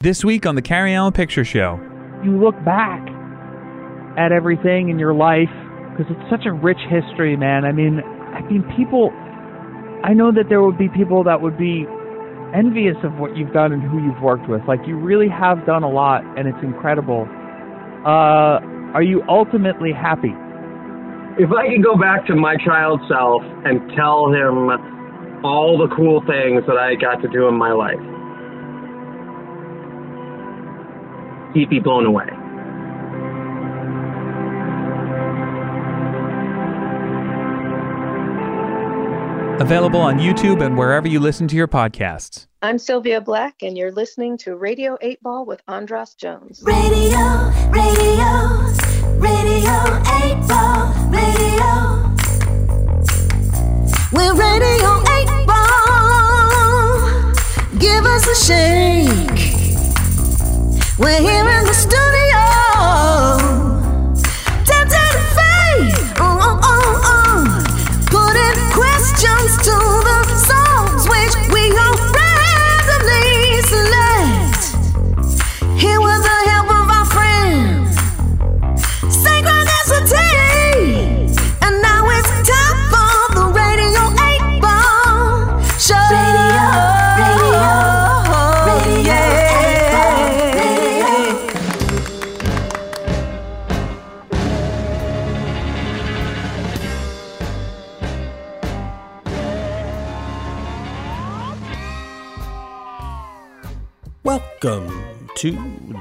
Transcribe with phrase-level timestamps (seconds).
[0.00, 1.74] This week on the Carrie Allen Picture Show.
[2.22, 3.02] You look back
[4.16, 5.50] at everything in your life
[5.90, 7.64] because it's such a rich history, man.
[7.64, 7.98] I mean,
[8.30, 9.10] I mean, people.
[10.04, 11.84] I know that there would be people that would be
[12.54, 14.62] envious of what you've done and who you've worked with.
[14.68, 17.26] Like you really have done a lot, and it's incredible.
[18.06, 18.62] Uh,
[18.94, 20.30] are you ultimately happy?
[21.42, 24.70] If I could go back to my child self and tell him
[25.42, 27.98] all the cool things that I got to do in my life,
[31.58, 32.28] he'd be blown away.
[39.60, 42.46] Available on YouTube and wherever you listen to your podcasts.
[42.62, 46.62] I'm Sylvia Black, and you're listening to Radio 8 Ball with Andras Jones.
[46.62, 48.60] Radio, radio,
[49.18, 49.74] radio
[50.22, 52.14] 8 Ball, radio.
[54.12, 57.32] We're Radio 8 Ball.
[57.78, 59.57] Give us a shake.
[60.98, 62.07] We're here in the studio.
[104.60, 105.52] Welcome to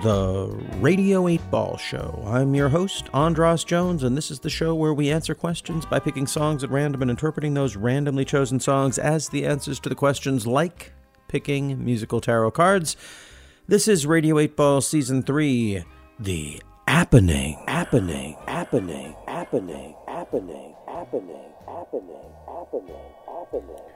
[0.02, 0.48] the
[0.80, 2.24] Radio 8 Ball Show.
[2.26, 6.00] I'm your host, Andras Jones, and this is the show where we answer questions by
[6.00, 9.96] picking songs at random and interpreting those randomly chosen songs as the answers to the
[9.96, 10.92] questions, like
[11.28, 12.98] picking musical tarot cards.
[13.68, 15.84] This is Radio 8 Ball Season 3,
[16.20, 17.64] The Appening.
[17.68, 18.38] Appening.
[18.48, 19.16] Appening.
[19.28, 19.94] Appening.
[20.08, 20.74] Appening.
[20.88, 21.54] Appening.
[21.68, 22.34] Appening.
[22.48, 23.02] Appening.
[23.28, 23.87] Appening.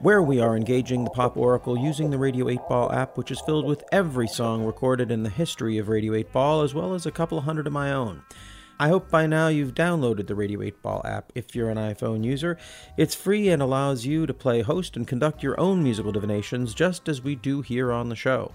[0.00, 3.40] Where we are engaging the Pop Oracle using the Radio 8 Ball app, which is
[3.40, 7.06] filled with every song recorded in the history of Radio 8 Ball, as well as
[7.06, 8.22] a couple hundred of my own.
[8.78, 12.24] I hope by now you've downloaded the Radio 8 Ball app if you're an iPhone
[12.24, 12.58] user.
[12.98, 17.08] It's free and allows you to play, host, and conduct your own musical divinations just
[17.08, 18.52] as we do here on the show.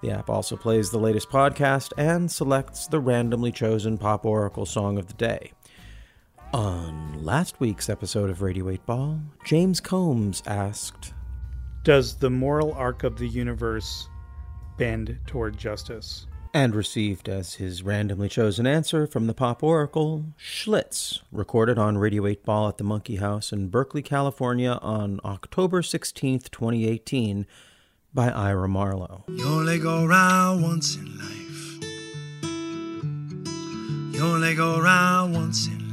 [0.00, 4.96] The app also plays the latest podcast and selects the randomly chosen Pop Oracle song
[4.96, 5.52] of the day.
[6.54, 11.12] On last week's episode of Radio 8 Ball, James Combs asked,
[11.84, 14.08] Does the moral arc of the universe
[14.78, 16.26] bend toward justice?
[16.54, 22.26] and received as his randomly chosen answer from the Pop Oracle, Schlitz, recorded on Radio
[22.26, 27.46] 8 Ball at the Monkey House in Berkeley, California on October 16th, 2018,
[28.14, 29.24] by Ira Marlowe.
[29.28, 31.84] You only go round once in life.
[34.14, 35.87] You only go round once in life.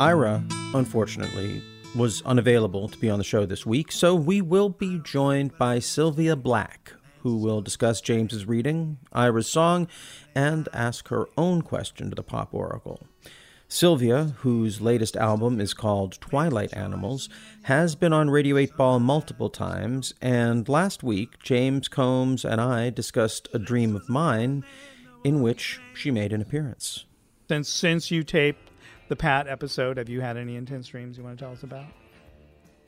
[0.00, 0.42] Ira,
[0.74, 1.62] unfortunately,
[1.94, 5.78] was unavailable to be on the show this week, so we will be joined by
[5.78, 9.86] Sylvia Black, who will discuss James's reading, Ira's song,
[10.34, 13.06] and ask her own question to the Pop Oracle.
[13.68, 17.28] Sylvia, whose latest album is called Twilight Animals,
[17.62, 22.90] has been on Radio 8 Ball multiple times, and last week James Combs and I
[22.90, 24.64] discussed A Dream of Mine,
[25.22, 27.04] in which she made an appearance.
[27.48, 28.70] Since since you taped
[29.08, 31.86] the Pat episode, have you had any intense dreams you want to tell us about?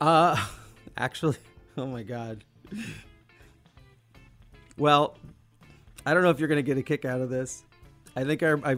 [0.01, 0.35] Uh,
[0.97, 1.37] actually,
[1.77, 2.43] oh my god.
[4.77, 5.17] Well,
[6.05, 7.63] I don't know if you're gonna get a kick out of this.
[8.15, 8.75] I think I, I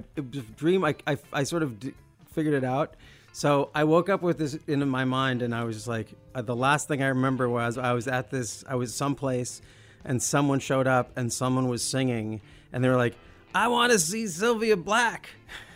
[0.57, 0.83] dream.
[0.83, 1.93] I, I, I sort of d-
[2.33, 2.95] figured it out.
[3.31, 6.41] So I woke up with this in my mind, and I was just like, uh,
[6.41, 9.61] the last thing I remember was I was at this, I was someplace,
[10.03, 12.41] and someone showed up, and someone was singing,
[12.73, 13.15] and they were like,
[13.53, 15.29] "I want to see Sylvia Black,"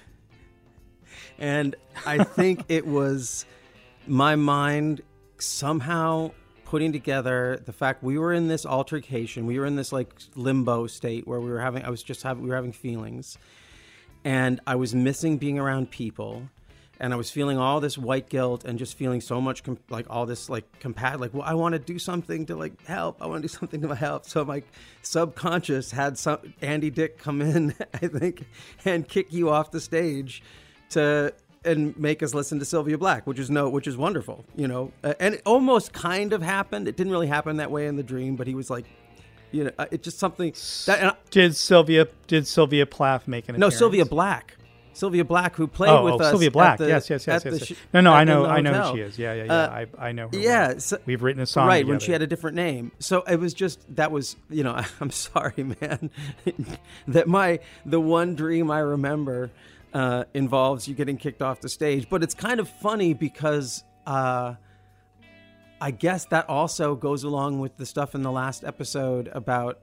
[1.39, 3.45] and I think it was
[4.07, 5.01] my mind
[5.39, 6.31] somehow
[6.65, 10.87] putting together the fact we were in this altercation, we were in this like limbo
[10.87, 13.37] state where we were having, I was just having, we were having feelings,
[14.23, 16.49] and I was missing being around people,
[16.99, 20.07] and I was feeling all this white guilt and just feeling so much com- like
[20.09, 23.21] all this like compat like well I want to do something to like help.
[23.21, 24.25] I want to do something to help.
[24.25, 24.63] So my
[25.01, 28.45] subconscious had some Andy Dick come in I think
[28.85, 30.43] and kick you off the stage
[30.93, 31.33] to
[31.65, 34.91] and make us listen to Sylvia Black, which is no, which is wonderful, you know.
[35.03, 36.87] Uh, and it almost kind of happened.
[36.87, 38.85] It didn't really happen that way in the dream, but he was like,
[39.51, 40.53] you know, uh, it's just something
[40.87, 41.03] that.
[41.03, 43.77] I, Did Sylvia did Sylvia Plath make an no, appearance?
[43.77, 44.57] Sylvia Black.
[44.95, 46.29] Sylvia Black, who played oh, with oh, us.
[46.29, 46.77] Sylvia Black.
[46.77, 47.59] the- yes, yes, yes, yes.
[47.59, 47.67] yes.
[47.67, 49.17] sh- no, no, I know, I know who she is.
[49.17, 49.53] Yeah, yeah, yeah.
[49.53, 50.37] Uh, I, I know her.
[50.37, 52.91] yeah, so- we've written a song right when she had a different name.
[52.99, 56.11] So it was just that was you know I'm sorry, man,
[57.07, 59.51] that my the one dream I remember
[59.93, 62.09] uh, involves you getting kicked off the stage.
[62.09, 63.83] But it's kind of funny because.
[64.05, 64.55] Uh,
[65.81, 69.79] I guess that also goes along with the stuff in the last episode about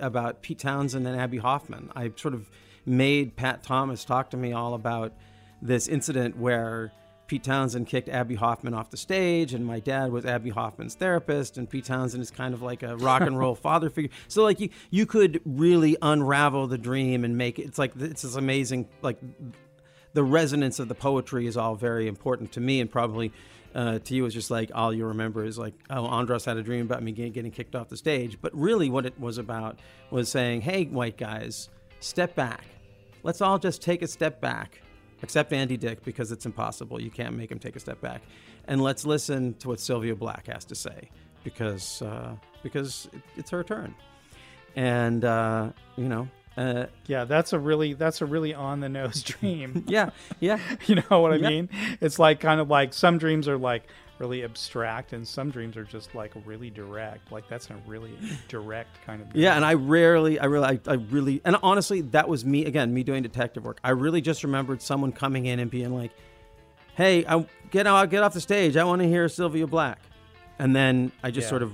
[0.00, 1.92] about Pete Townshend and Abbie Hoffman.
[1.94, 2.50] I sort of
[2.84, 5.12] made Pat Thomas talk to me all about
[5.62, 6.92] this incident where
[7.26, 11.56] Pete Townshend kicked Abbie Hoffman off the stage, and my dad was Abbie Hoffman's therapist,
[11.56, 14.10] and Pete Townsend is kind of like a rock and roll father figure.
[14.28, 17.62] So like you you could really unravel the dream and make it.
[17.62, 19.18] It's like it's this amazing like
[20.12, 23.32] the resonance of the poetry is all very important to me and probably
[23.74, 26.62] uh, to you is just like all you remember is like oh Andras had a
[26.62, 29.80] dream about me getting, getting kicked off the stage but really what it was about
[30.10, 31.68] was saying hey white guys
[31.98, 32.64] step back
[33.24, 34.80] let's all just take a step back
[35.24, 38.22] except andy dick because it's impossible you can't make him take a step back
[38.68, 41.08] and let's listen to what sylvia black has to say
[41.42, 43.92] because uh, because it, it's her turn
[44.76, 49.22] and uh, you know uh, Yeah, that's a really that's a really on the nose
[49.30, 49.84] dream.
[49.88, 51.48] yeah yeah you know what I Yeah.
[51.48, 51.68] mean?
[52.00, 53.82] It's like kind of like some dreams are like
[54.18, 57.32] really abstract, and some dreams are just like really direct.
[57.32, 58.12] Like that's a really
[58.48, 59.30] direct kind of.
[59.30, 59.42] Dream.
[59.42, 62.92] Yeah, and I rarely, I really, I, I really, and honestly, that was me again,
[62.94, 63.78] me doing detective work.
[63.82, 66.12] I really just remembered someone coming in and being like,
[66.96, 68.76] "Hey, I get out, get off the stage.
[68.76, 69.98] I want to hear Sylvia Black,"
[70.58, 71.50] and then I just Yeah.
[71.50, 71.72] sort of,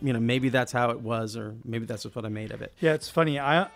[0.00, 2.72] you know, maybe that's how it was, or maybe that's what I made of it.
[2.80, 3.38] Yeah, it's funny.
[3.38, 3.68] I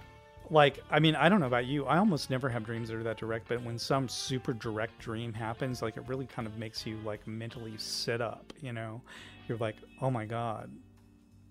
[0.50, 0.82] like.
[0.90, 1.86] I mean, I don't know about you.
[1.86, 3.48] I almost never have dreams that are that direct.
[3.48, 7.26] But when some super direct dream happens, like it really kind of makes you like
[7.26, 8.52] mentally sit up.
[8.60, 9.00] You know,
[9.48, 10.70] you're like, oh my god.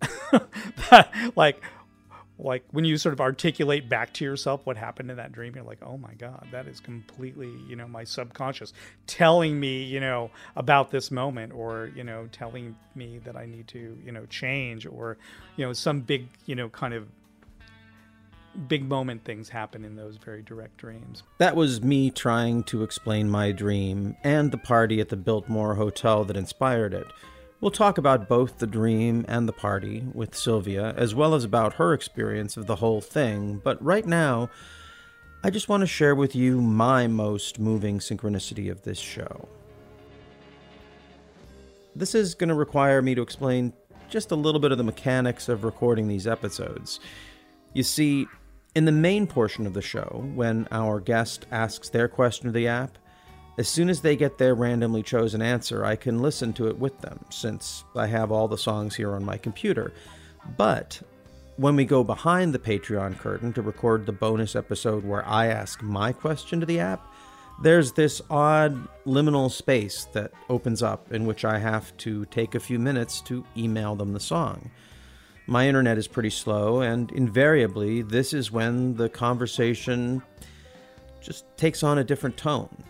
[0.90, 1.62] that, like,
[2.38, 5.64] like when you sort of articulate back to yourself what happened in that dream, you're
[5.64, 8.72] like, oh my god, that is completely, you know, my subconscious
[9.06, 13.68] telling me, you know, about this moment, or you know, telling me that I need
[13.68, 15.16] to, you know, change, or
[15.56, 17.08] you know, some big, you know, kind of
[18.56, 21.22] big moment things happen in those very direct dreams.
[21.38, 26.24] That was me trying to explain my dream and the party at the Biltmore Hotel
[26.24, 27.06] that inspired it.
[27.60, 31.74] We'll talk about both the dream and the party with Sylvia, as well as about
[31.74, 34.50] her experience of the whole thing, but right now,
[35.42, 39.48] I just want to share with you my most moving synchronicity of this show.
[41.94, 43.72] This is going to require me to explain
[44.10, 47.00] just a little bit of the mechanics of recording these episodes.
[47.72, 48.26] You see,
[48.76, 52.68] in the main portion of the show, when our guest asks their question to the
[52.68, 52.98] app,
[53.56, 57.00] as soon as they get their randomly chosen answer, I can listen to it with
[57.00, 59.94] them, since I have all the songs here on my computer.
[60.58, 61.00] But
[61.56, 65.82] when we go behind the Patreon curtain to record the bonus episode where I ask
[65.82, 67.02] my question to the app,
[67.62, 68.76] there's this odd
[69.06, 73.42] liminal space that opens up in which I have to take a few minutes to
[73.56, 74.70] email them the song.
[75.48, 80.22] My internet is pretty slow, and invariably, this is when the conversation
[81.20, 82.82] just takes on a different tone.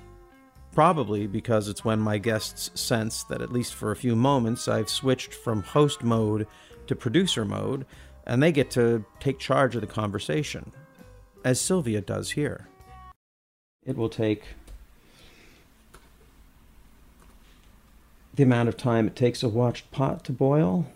[0.73, 4.88] Probably because it's when my guests sense that, at least for a few moments, I've
[4.88, 6.47] switched from host mode
[6.87, 7.85] to producer mode,
[8.26, 10.73] and they get to take charge of the conversation,
[11.44, 12.69] as Sylvia does here.
[13.85, 14.44] It will take
[18.35, 20.87] the amount of time it takes a watched pot to boil.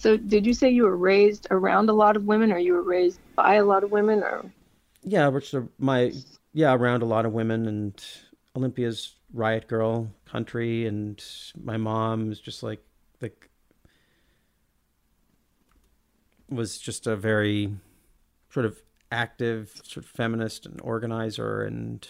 [0.00, 2.82] So, did you say you were raised around a lot of women, or you were
[2.82, 4.50] raised by a lot of women, or
[5.02, 6.12] Yeah, which are my
[6.54, 8.02] yeah around a lot of women and
[8.56, 11.22] Olympia's riot grrrl country, and
[11.62, 12.82] my mom is just like
[13.18, 13.30] the
[16.48, 17.70] was just a very
[18.48, 18.80] sort of
[19.12, 22.08] active sort of feminist and organizer and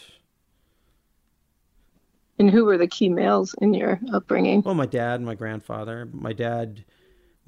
[2.39, 4.63] and who were the key males in your upbringing?
[4.63, 6.85] well my dad and my grandfather my dad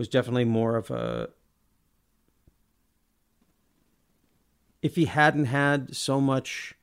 [0.02, 1.28] was definitely more of a
[4.82, 6.74] if he hadn't had so much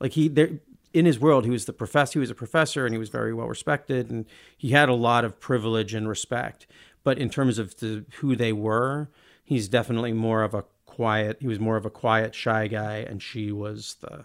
[0.00, 0.48] like he there
[0.94, 3.34] in his world he was the professor he was a professor and he was very
[3.34, 4.24] well respected and
[4.56, 6.66] he had a lot of privilege and respect.
[7.02, 9.10] But in terms of the who they were
[9.44, 13.22] he's definitely more of a quiet he was more of a quiet shy guy and
[13.22, 14.24] she was the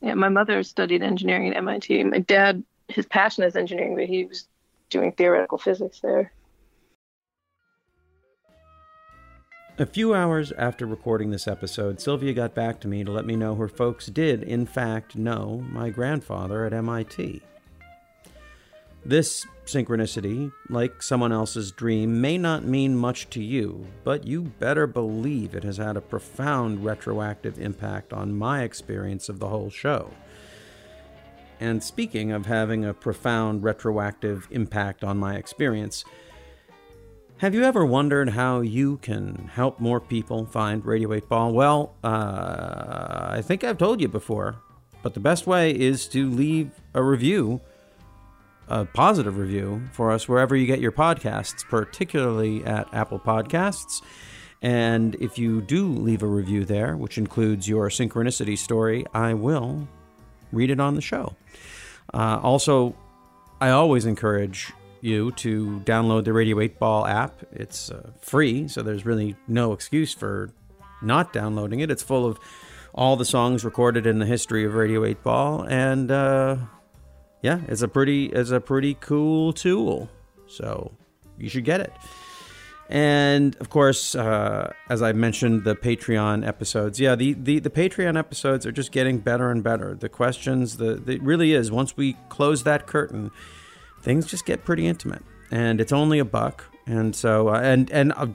[0.00, 2.04] Yeah, my mother studied engineering at MIT.
[2.04, 4.46] My dad, his passion is engineering, but he was
[4.90, 6.32] doing theoretical physics there.
[9.78, 13.36] A few hours after recording this episode, Sylvia got back to me to let me
[13.36, 17.42] know her folks did, in fact, know my grandfather at MIT.
[19.04, 24.86] This synchronicity, like someone else's dream, may not mean much to you, but you better
[24.86, 30.10] believe it has had a profound retroactive impact on my experience of the whole show.
[31.60, 36.02] And speaking of having a profound retroactive impact on my experience,
[37.38, 41.52] have you ever wondered how you can help more people find Radio 8 Ball?
[41.52, 44.56] Well, uh, I think I've told you before,
[45.02, 47.60] but the best way is to leave a review,
[48.68, 54.00] a positive review for us wherever you get your podcasts, particularly at Apple Podcasts.
[54.62, 59.86] And if you do leave a review there, which includes your synchronicity story, I will
[60.52, 61.36] read it on the show.
[62.14, 62.96] Uh, also,
[63.60, 64.72] I always encourage
[65.06, 67.42] you to download the Radio 8 Ball app.
[67.52, 70.50] It's uh, free, so there's really no excuse for
[71.02, 71.90] not downloading it.
[71.90, 72.38] It's full of
[72.94, 76.56] all the songs recorded in the history of Radio 8 Ball, and uh,
[77.42, 80.10] yeah, it's a pretty it's a pretty cool tool.
[80.46, 80.92] So
[81.38, 81.92] you should get it.
[82.88, 87.00] And of course, uh, as I mentioned, the Patreon episodes.
[87.00, 89.94] Yeah, the, the, the Patreon episodes are just getting better and better.
[89.94, 91.72] The questions, the, the it really is.
[91.72, 93.32] Once we close that curtain,
[94.06, 96.64] things just get pretty intimate, and it's only a buck.
[96.86, 98.28] And so, uh, and and uh,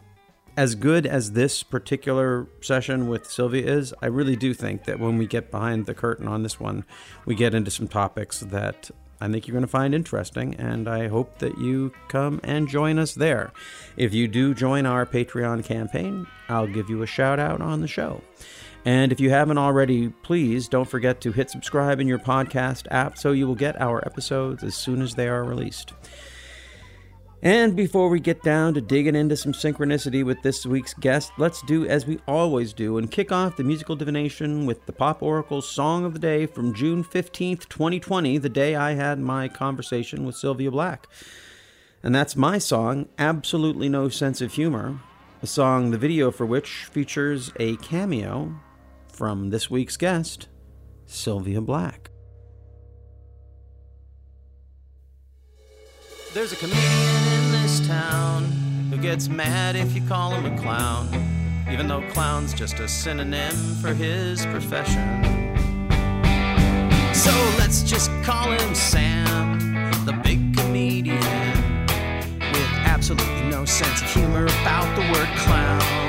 [0.58, 5.18] as good as this particular session with Sylvia is, I really do think that when
[5.18, 6.84] we get behind the curtain on this one,
[7.26, 11.08] we get into some topics that I think you're going to find interesting, and I
[11.08, 13.54] hope that you come and join us there.
[13.96, 17.88] If you do join our Patreon campaign, I'll give you a shout out on the
[17.88, 18.22] show.
[18.84, 23.18] And if you haven't already, please don't forget to hit subscribe in your podcast app
[23.18, 25.94] so you will get our episodes as soon as they are released.
[27.44, 31.64] And before we get down to digging into some synchronicity with this week's guest, let's
[31.64, 35.68] do as we always do and kick off the musical divination with the Pop Oracle's
[35.68, 40.36] Song of the Day from June 15th, 2020, the day I had my conversation with
[40.36, 41.08] Sylvia Black.
[42.04, 45.00] And that's my song, Absolutely No Sense of Humor,
[45.42, 48.56] a song the video for which features a cameo
[49.22, 50.48] from this week's guest,
[51.06, 52.10] Sylvia Black.
[56.34, 58.46] There's a comedian in this town
[58.90, 61.08] who gets mad if you call him a clown,
[61.72, 65.24] even though clown's just a synonym for his profession.
[67.14, 69.60] So let's just call him Sam,
[70.04, 76.02] the big comedian, with absolutely no sense of humor about the word clown.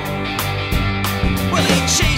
[1.51, 2.12] Well, he chased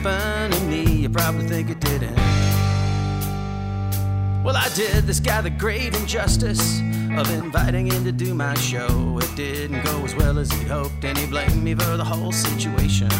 [0.00, 2.16] it happened to me, you probably think it didn't.
[4.42, 6.80] Well, I did this guy the great injustice
[7.16, 9.18] of inviting him to do my show.
[9.18, 12.32] It didn't go as well as he'd hoped, and he blamed me for the whole
[12.32, 13.10] situation.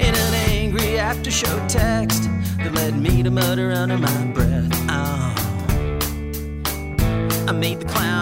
[0.00, 2.24] In an angry after show text
[2.58, 5.34] that led me to mutter under my breath, Oh,
[7.48, 8.17] I made the clown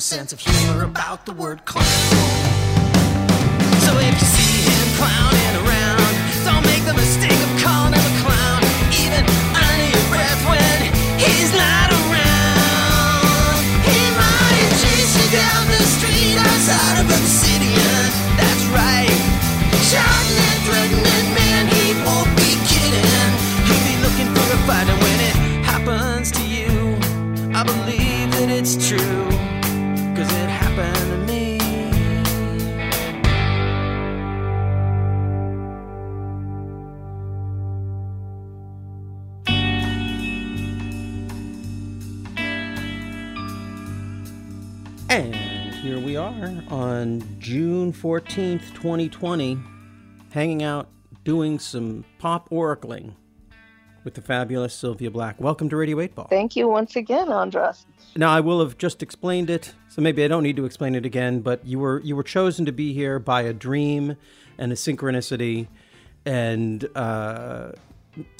[0.00, 1.84] sense of humor about the word clown.
[3.82, 6.12] So if you see him clowning around,
[6.44, 8.62] don't make the mistake of calling him a clown,
[8.94, 9.26] even
[9.58, 13.58] under your breath when he's not around.
[13.82, 18.02] He might chase you down the street outside of Obsidian.
[18.38, 19.18] That's right.
[19.82, 23.30] Shouting and threatening, man, he won't be kidding.
[23.66, 25.36] He'll be looking for a fight, and when it
[25.66, 26.94] happens to you,
[27.50, 29.27] I believe that it's true.
[46.18, 49.56] Are on June 14th, 2020,
[50.32, 50.88] hanging out
[51.22, 53.12] doing some pop oracling
[54.02, 55.40] with the fabulous Sylvia Black.
[55.40, 56.26] Welcome to Radio 8 Ball.
[56.26, 57.86] Thank you once again, Andras.
[58.16, 61.06] Now I will have just explained it, so maybe I don't need to explain it
[61.06, 61.38] again.
[61.40, 64.16] But you were you were chosen to be here by a dream
[64.58, 65.68] and a synchronicity,
[66.26, 67.72] and uh,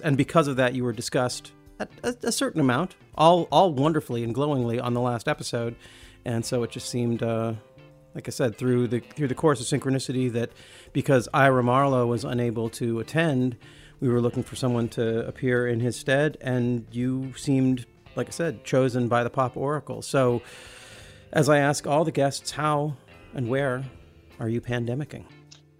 [0.03, 4.25] and because of that, you were discussed a, a, a certain amount, all all wonderfully
[4.25, 5.77] and glowingly on the last episode,
[6.25, 7.23] and so it just seemed.
[7.23, 7.53] Uh,
[8.19, 10.51] like I said, through the through the course of synchronicity, that
[10.93, 13.57] because Ira Marlowe was unable to attend,
[14.01, 18.31] we were looking for someone to appear in his stead, and you seemed like I
[18.31, 20.03] said, chosen by the Pop Oracle.
[20.03, 20.43] So,
[21.33, 22.97] as I ask all the guests, how
[23.35, 23.85] and where
[24.41, 25.25] are you pandemicking?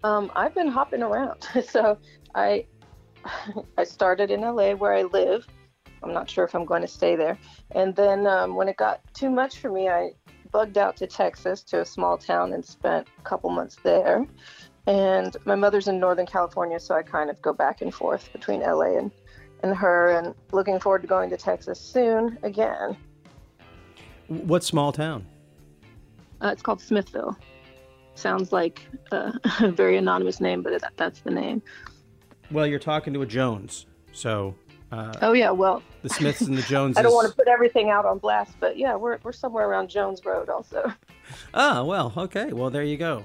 [0.05, 1.45] Um, I've been hopping around.
[1.67, 1.97] so
[2.35, 2.65] I
[3.77, 5.45] I started in LA where I live.
[6.01, 7.37] I'm not sure if I'm going to stay there.
[7.71, 10.11] And then um, when it got too much for me, I
[10.51, 14.25] bugged out to Texas to a small town and spent a couple months there.
[14.87, 18.61] And my mother's in Northern California, so I kind of go back and forth between
[18.61, 19.11] LA and,
[19.61, 22.97] and her, and looking forward to going to Texas soon again.
[24.27, 25.25] What small town?
[26.41, 27.37] Uh, it's called Smithville.
[28.15, 31.61] Sounds like uh, a very anonymous name, but that, that's the name.
[32.51, 34.55] Well, you're talking to a Jones, so
[34.91, 36.97] uh, Oh yeah, well, the Smiths and the Joneses.
[36.99, 39.89] I don't want to put everything out on blast, but yeah, we're we're somewhere around
[39.89, 40.93] Jones Road also.
[41.53, 42.53] Ah, well, okay.
[42.53, 43.23] Well, there you go.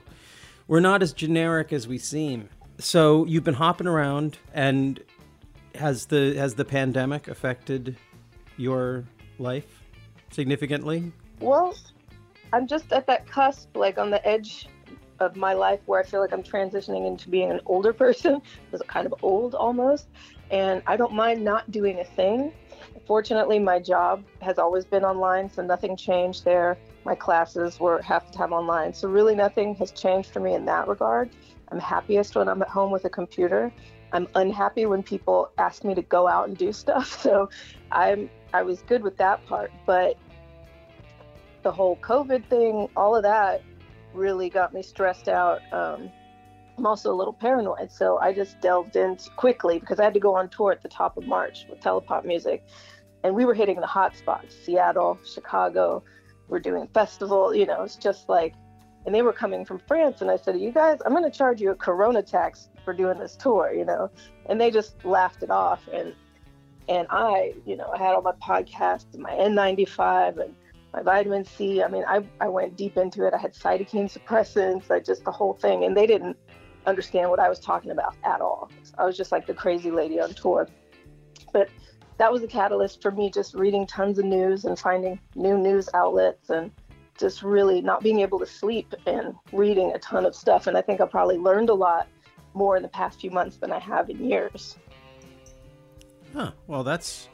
[0.69, 2.51] We're not as generic as we seem.
[2.77, 5.03] So you've been hopping around, and
[5.75, 7.97] has the has the pandemic affected
[8.59, 9.05] your
[9.39, 9.83] life
[10.31, 11.13] significantly?
[11.41, 11.75] Well,
[12.53, 14.69] I'm just at that cusp, like on the edge
[15.21, 18.41] of my life where I feel like I'm transitioning into being an older person,
[18.73, 20.09] was kind of old almost,
[20.51, 22.53] and I don't mind not doing a thing.
[23.07, 26.79] Fortunately, my job has always been online, so nothing changed there.
[27.05, 30.65] My classes were half the time online, so really nothing has changed for me in
[30.67, 31.31] that regard.
[31.69, 33.73] I'm happiest when I'm at home with a computer.
[34.13, 37.21] I'm unhappy when people ask me to go out and do stuff.
[37.25, 37.51] So
[37.91, 40.17] I'm I was good with that part, but
[41.65, 43.63] the whole COVID thing, all of that
[44.15, 45.61] really got me stressed out.
[45.73, 46.11] Um,
[46.77, 50.21] I'm also a little paranoid, so I just delved in quickly because I had to
[50.21, 52.63] go on tour at the top of March with Telepopmusik,
[53.23, 56.03] and we were hitting the hot spots: Seattle, Chicago.
[56.49, 57.55] We're doing festival.
[57.55, 58.55] You know, it's just like,
[59.07, 61.61] and they were coming from France, and I said, "You guys, I'm going to charge
[61.61, 64.11] you a Corona tax for doing this tour," you know,
[64.47, 65.89] and they just laughed it off.
[65.93, 66.13] And
[66.89, 70.55] and I, you know, I had all my podcasts, and my N95, and
[70.95, 71.83] my vitamin C.
[71.83, 73.35] I mean, I, I went deep into it.
[73.35, 75.85] I had cytokine suppressants, like just the whole thing.
[75.85, 76.37] And they didn't
[76.87, 78.71] understand what I was talking about at all.
[78.97, 80.69] I was just like the crazy lady on tour.
[81.53, 81.69] But
[82.19, 85.89] that was a catalyst for me just reading tons of news and finding new news
[85.95, 86.71] outlets and
[87.19, 90.69] just really not being able to sleep and reading a ton of stuff.
[90.69, 92.07] And I think I probably learned a lot
[92.55, 94.77] more in the past few months than I have in years.
[96.33, 96.53] Huh.
[96.69, 97.29] Well, that's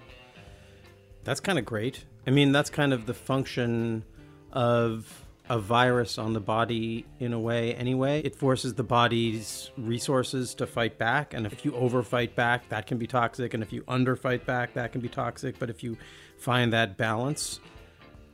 [1.25, 2.05] that's kind of great.
[2.26, 4.04] I mean, that's kind of the function
[4.52, 8.22] of a virus on the body in a way anyway.
[8.22, 12.98] It forces the body's resources to fight back, and if you overfight back, that can
[12.98, 15.59] be toxic, and if you underfight back, that can be toxic.
[15.59, 15.96] But if you
[16.38, 17.59] find that balance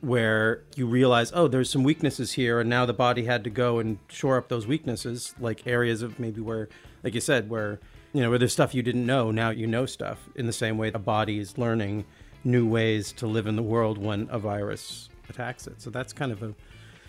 [0.01, 3.79] where you realize, oh, there's some weaknesses here, and now the body had to go
[3.79, 6.69] and shore up those weaknesses, like areas of maybe where,
[7.03, 7.79] like you said, where
[8.13, 10.29] you know where there's stuff you didn't know, now you know stuff.
[10.35, 12.05] In the same way, a body is learning
[12.43, 15.81] new ways to live in the world when a virus attacks it.
[15.81, 16.53] So that's kind of a,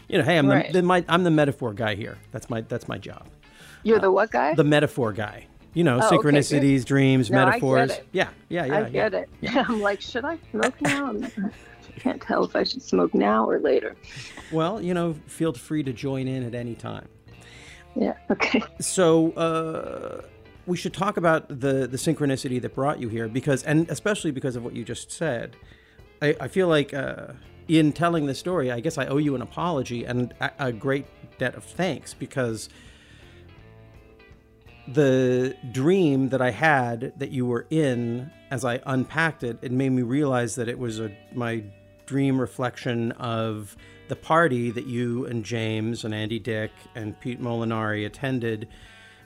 [0.08, 0.72] you know, hey, I'm Right.
[0.72, 2.18] the, my, I'm the metaphor guy here.
[2.32, 3.26] That's my that's my job.
[3.84, 4.54] You're the what guy?
[4.54, 5.46] The metaphor guy.
[5.74, 8.00] You know, Oh, okay, synchronicities, dreams, No, metaphors.
[8.12, 8.76] Yeah, yeah, yeah.
[8.76, 8.88] I yeah.
[8.88, 9.28] get it.
[9.68, 11.14] I'm like, should I smoke now?
[11.14, 13.94] I can't tell if I should smoke now or later.
[14.50, 17.06] Well, you know, feel free to join in at any time.
[17.94, 18.14] Yeah.
[18.30, 18.62] Okay.
[18.80, 20.22] So uh,
[20.68, 24.54] we should talk about the the synchronicity that brought you here, because and especially because
[24.54, 25.56] of what you just said.
[26.20, 27.28] I, I feel like uh,
[27.68, 31.06] in telling the story, I guess I owe you an apology and a, a great
[31.38, 32.68] debt of thanks because
[34.88, 39.90] the dream that I had that you were in as I unpacked it, it made
[39.90, 41.62] me realize that it was a my
[42.06, 43.76] dream reflection of
[44.08, 48.68] the party that you and James and Andy Dick and Pete Molinari attended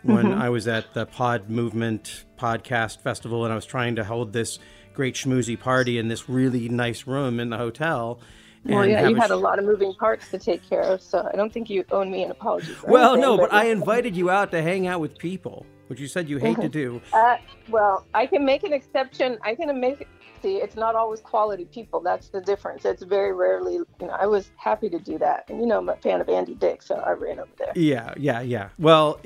[0.03, 0.41] when Mhm.
[0.41, 4.59] I was at the Pod Movement Podcast Festival and I was trying to hold this
[4.95, 8.21] great schmoozy party in this really nice room in the hotel.
[8.65, 11.01] Well, yeah, you a had sh- a lot of moving parts to take care of,
[11.03, 12.73] so I don't think you owe me an apology.
[12.73, 15.99] For Well, anything, no, but I invited you out to hang out with people, which
[15.99, 16.71] you said you hate to Mhm.
[16.71, 17.01] do.
[17.13, 17.39] Uh,
[17.71, 19.39] well, I can make an exception.
[19.43, 20.07] I can make
[20.43, 20.57] see.
[20.57, 22.01] It's not always quality people.
[22.01, 22.85] That's the difference.
[22.85, 23.75] It's very rarely.
[23.75, 26.29] You know, I was happy to do that, and you know, I'm a fan of
[26.29, 27.73] Andy Dick, so I ran over there.
[27.77, 28.69] Yeah, yeah, yeah.
[28.79, 29.19] Well,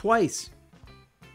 [0.00, 0.48] twice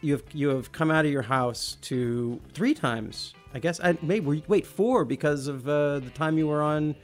[0.00, 3.32] you have you have come out of your house to three times.
[3.54, 6.96] I guess I maybe wait four because of uh, the time you were on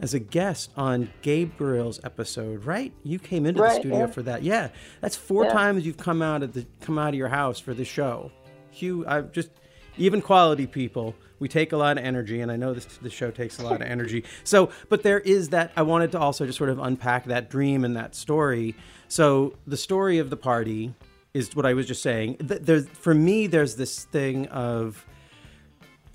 [0.00, 2.94] as a guest on Gabriel's episode, right?
[3.04, 4.06] You came into the studio yeah.
[4.06, 4.42] for that.
[4.42, 4.70] Yeah,
[5.02, 5.52] that's four Yeah.
[5.52, 8.32] times you've come out of the come out of your house for the show.
[8.70, 9.50] Hugh, I just
[9.98, 11.14] even quality people.
[11.40, 13.80] We take a lot of energy, and I know this the show takes a lot
[13.80, 14.24] of energy.
[14.44, 15.72] So, but there is that.
[15.76, 18.76] I wanted to also just sort of unpack that dream and that story.
[19.08, 20.94] So, the story of the party
[21.34, 22.36] is what I was just saying.
[22.40, 25.04] There's for me, there's this thing of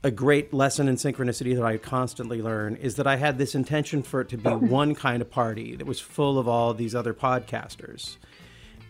[0.03, 4.03] a great lesson in synchronicity that I constantly learn is that I had this intention
[4.03, 7.13] for it to be one kind of party that was full of all these other
[7.13, 8.17] podcasters,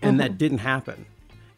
[0.02, 0.38] and that mm-hmm.
[0.38, 1.06] didn't happen.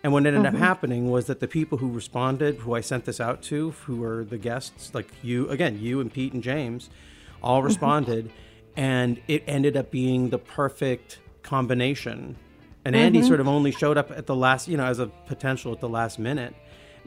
[0.07, 0.59] And what ended up Mhm.
[0.59, 4.23] happening was that the people who responded, who I sent this out to, who were
[4.23, 6.89] the guests, like you, again, you and Pete and James,
[7.43, 8.29] all responded,
[8.77, 12.37] and it ended up being the perfect combination.
[12.85, 13.27] And Andy Mhm.
[13.27, 15.89] sort of only showed up at the last, you know, as a potential at the
[15.89, 16.55] last minute.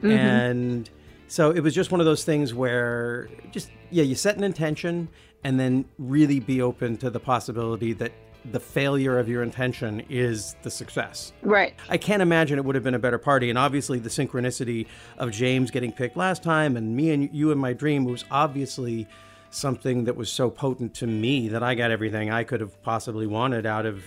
[0.03, 0.11] Mhm.
[0.11, 0.89] And
[1.27, 5.07] so it was just one of those things where just, yeah, you set an intention
[5.43, 8.11] and then really be open to the possibility that
[8.45, 11.31] the failure of your intention is the success.
[11.41, 11.75] Right.
[11.89, 13.49] I can't imagine it would have been a better party.
[13.49, 17.57] And obviously, the synchronicity of James getting picked last time and me and you in
[17.57, 19.07] my dream was obviously
[19.51, 23.27] something that was so potent to me that I got everything I could have possibly
[23.27, 24.03] wanted out of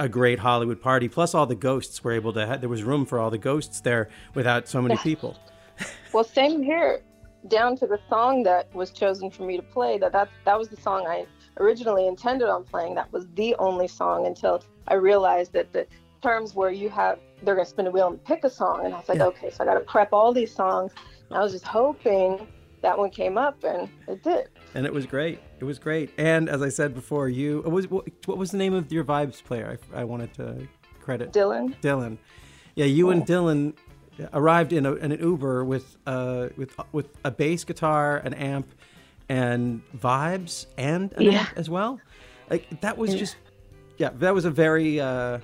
[0.00, 1.08] a great Hollywood party.
[1.08, 3.80] Plus, all the ghosts were able to, ha- there was room for all the ghosts
[3.80, 5.36] there without so many people.
[6.12, 7.00] Well, same here.
[7.48, 9.96] Down to the song that was chosen for me to play.
[9.98, 11.26] That that that was the song I
[11.58, 12.94] originally intended on playing.
[12.94, 15.86] That was the only song until I realized that the
[16.22, 18.98] terms where you have they're gonna spin a wheel and pick a song, and I
[18.98, 19.26] was like, Yeah.
[19.26, 20.92] okay, so I got to prep all these songs.
[21.28, 22.46] And I was just hoping
[22.82, 24.48] that one came up, and it did.
[24.74, 25.40] And it was great.
[25.60, 26.10] It was great.
[26.18, 29.04] And as I said before, you, what was, what, what was the name of your
[29.04, 29.78] Vibes player?
[29.94, 30.66] I, I wanted to
[31.00, 31.32] credit.
[31.32, 31.74] Dylan.
[31.80, 32.18] Dylan.
[32.74, 33.74] Yeah, you and Dylan
[34.32, 38.68] arrived in, a, in an Uber with uh with with a bass guitar, an amp,
[39.32, 41.46] and vibes, and an Yeah.
[41.56, 41.98] as well.
[42.50, 43.18] Like that was Yeah.
[43.20, 43.36] just
[43.96, 45.38] yeah, that was a very uh,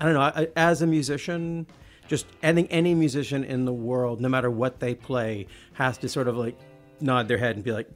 [0.00, 0.20] I don't know.
[0.20, 1.66] I, as a musician,
[2.06, 6.28] just any any musician in the world, no matter what they play, has to sort
[6.28, 6.56] of like
[7.00, 7.88] nod their head and be like,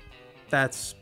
[0.51, 0.95] "That's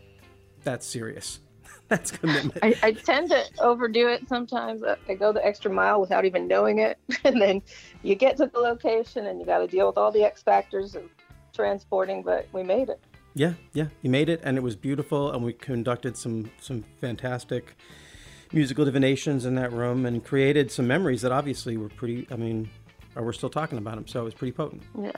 [0.63, 1.41] that's serious.
[1.89, 4.83] that's commitment." I, I tend to overdo it sometimes.
[4.85, 7.63] I I go the extra mile without even knowing it, and then
[8.03, 10.95] you get to the location and you got to deal with all the X factors
[10.95, 11.05] of
[11.55, 12.23] transporting.
[12.23, 13.01] But we made it.
[13.35, 17.77] Yeah, yeah, you made it, and it was beautiful, and we conducted some some fantastic
[18.53, 22.27] musical divinations in that room, and created some memories that obviously were pretty.
[22.31, 22.71] I mean,
[23.17, 24.83] we're still talking about them, so it was pretty potent.
[25.01, 25.11] Yeah.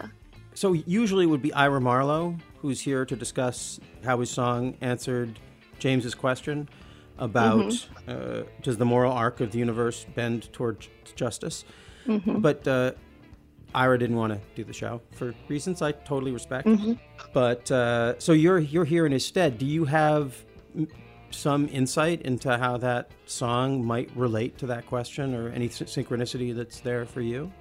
[0.55, 5.39] So usually it would be Ira Marlowe who's here to discuss how his song answered
[5.79, 6.67] James's question
[7.19, 7.89] about Mhm.
[8.09, 11.65] uh, does the moral arc of the universe bend toward justice.
[12.07, 12.41] Mhm.
[12.41, 12.93] But uh,
[13.75, 16.67] Ira didn't want to do the show for reasons I totally respect.
[16.67, 16.99] Mhm.
[17.33, 19.59] But uh, so you're you're here in his stead.
[19.59, 20.45] Do you have
[21.31, 26.81] some insight into how that song might relate to that question, or any synchronicity that's
[26.81, 27.53] there for you?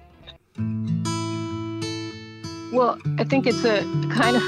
[2.72, 3.80] Well, I think it's a
[4.12, 4.42] kind of,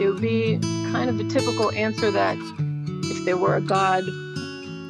[0.00, 0.58] it would be
[0.92, 2.36] kind of a typical answer that
[3.04, 4.04] if there were a God,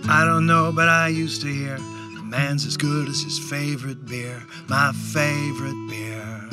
[0.09, 2.00] I don't know, but I used to hear a
[2.31, 4.43] man's as good as his favorite beer.
[4.69, 6.49] My favorite beer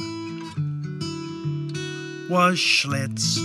[2.30, 3.38] was Schlitz.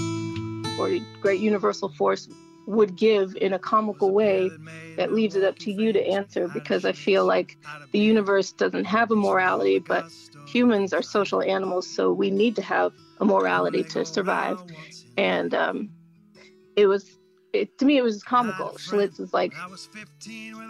[0.79, 2.29] or great universal force
[2.67, 4.51] would give in a comical way
[4.97, 7.57] that leaves it up to you to answer because I feel like
[7.93, 10.05] the universe doesn't have a morality, but
[10.47, 14.59] humans are social animals, so we need to have a morality to survive.
[15.17, 15.91] And um,
[16.77, 17.11] it was,
[17.53, 18.71] it, to me, it was comical.
[18.79, 19.53] Schlitz is like,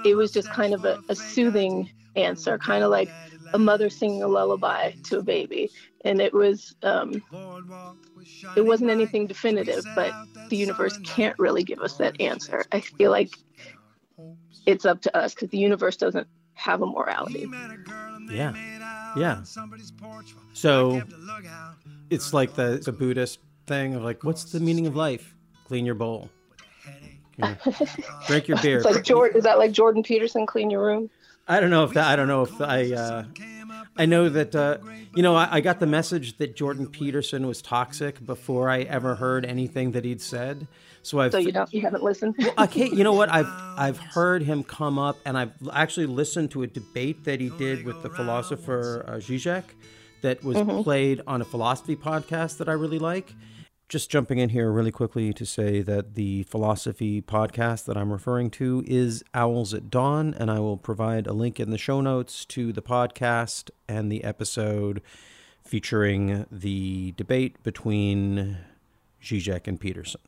[0.05, 3.09] it was just kind of a, a soothing answer, kind of like
[3.55, 5.71] a mother singing a lullaby to a baby.
[6.05, 7.23] And it was, um,
[8.57, 10.12] it wasn't anything definitive, but
[10.49, 12.64] the universe can't really give us that answer.
[12.73, 13.37] I feel like
[14.66, 17.47] it's up to us because the universe doesn't have a morality.
[18.31, 18.55] Yeah.
[19.16, 19.42] Yeah.
[20.53, 21.03] So
[22.11, 25.35] it's like the, the Buddhist thing of like, what's the meaning of life?
[25.66, 26.31] Clean your bowl.
[28.27, 28.79] Drink your beer.
[28.79, 29.38] It's like Jordan.
[29.38, 30.47] Is that like Jordan Peterson?
[30.47, 31.11] Clean your room.
[31.49, 32.07] I don't know if that.
[32.07, 32.92] I don't know if I.
[32.92, 33.25] Uh,
[33.97, 34.79] I know that uh,
[35.14, 35.35] you know.
[35.35, 39.92] I, I got the message that Jordan Peterson was toxic before I ever heard anything
[39.92, 40.66] that he'd said.
[41.03, 42.37] So I've So you don't, you haven't listened.
[42.59, 43.31] okay, you know what?
[43.31, 47.49] I've I've heard him come up, and I've actually listened to a debate that he
[47.51, 49.64] did with the philosopher uh, Zizek,
[50.23, 53.35] that was played on a philosophy podcast that I really like.
[53.93, 58.49] Just jumping in here really quickly to say that the philosophy podcast that I'm referring
[58.53, 62.47] to is Owls at Dawn, and I will provide a link in the show notes
[62.47, 65.03] to the podcast and the episode
[65.63, 68.57] featuring the debate between
[69.23, 70.23] Zizek and Peterson.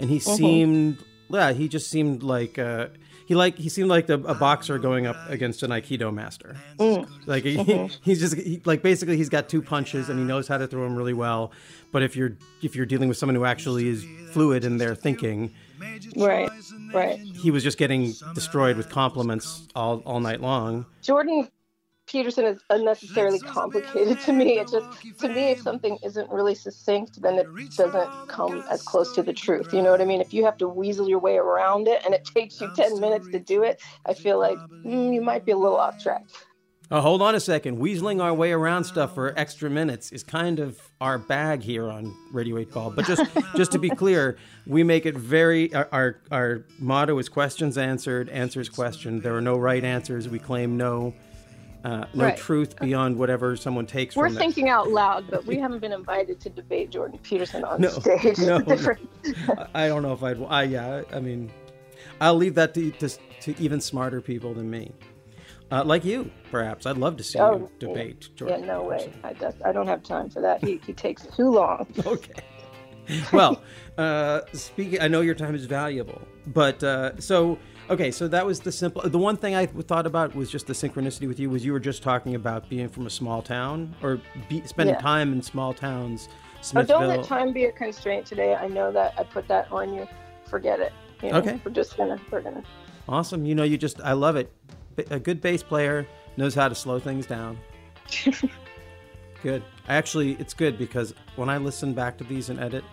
[0.00, 2.88] And he seemed yeah he just seemed like uh
[3.26, 6.56] he like he seemed like the, a boxer going up against an aikido master.
[6.78, 7.08] Mm.
[7.26, 7.94] Like he, mm-hmm.
[8.02, 10.84] he's just he, like basically he's got two punches and he knows how to throw
[10.84, 11.52] them really well.
[11.92, 15.52] But if you're if you're dealing with someone who actually is fluid in their thinking
[16.16, 16.50] right,
[16.92, 17.18] right.
[17.18, 20.86] he was just getting destroyed with compliments all all night long.
[21.02, 21.48] Jordan
[22.06, 24.58] Peterson is unnecessarily complicated to me.
[24.58, 29.12] It just, to me, if something isn't really succinct, then it doesn't come as close
[29.14, 29.72] to the truth.
[29.72, 30.20] You know what I mean?
[30.20, 33.28] If you have to weasel your way around it and it takes you 10 minutes
[33.30, 36.24] to do it, I feel like mm, you might be a little off track.
[36.88, 37.78] Oh, hold on a second.
[37.78, 42.14] Weaseling our way around stuff for extra minutes is kind of our bag here on
[42.30, 42.90] Radio 8 Ball.
[42.90, 43.24] But just
[43.56, 44.38] just to be clear,
[44.68, 49.24] we make it very our, our our motto is questions answered, answers questioned.
[49.24, 50.28] There are no right answers.
[50.28, 51.12] We claim no
[51.86, 52.36] uh, no Right.
[52.36, 56.50] truth beyond whatever someone takes We're thinking out loud, but we haven't been invited to
[56.50, 58.38] debate Jordan Peterson on No, stage.
[58.38, 58.98] no, that.
[59.74, 61.50] I don't know if I'd I yeah, I mean
[62.20, 63.08] I'll leave that to to,
[63.42, 64.92] to even smarter people than me.
[65.70, 66.86] Uh, like you, perhaps.
[66.86, 68.60] I'd love to see Oh, you debate Jordan.
[68.60, 69.12] Yeah, no way.
[69.24, 70.62] I just, I don't have time for that.
[70.62, 71.86] He, he takes too long.
[72.06, 72.34] okay.
[73.32, 73.60] Well,
[73.98, 77.58] uh, speaking, I know your time is valuable, but uh, so
[77.90, 79.02] okay, so that was the simple.
[79.02, 81.50] The one thing I thought about was just the synchronicity with you.
[81.50, 85.00] Was you were just talking about being from a small town or be, spending Yeah.
[85.00, 86.28] time in small towns,
[86.74, 88.54] Oh, don't let time be a constraint today.
[88.54, 90.08] I know that I put that on you.
[90.48, 90.92] Forget it.
[91.22, 91.60] You know, Okay.
[91.64, 92.62] We're just gonna, we're gonna.
[93.08, 93.44] Awesome.
[93.44, 94.52] You know, you just I love it.
[95.10, 97.58] A good bass player knows how to slow things down.
[99.42, 99.62] good.
[99.86, 102.84] I actually it's good because when I listen back to these and edit,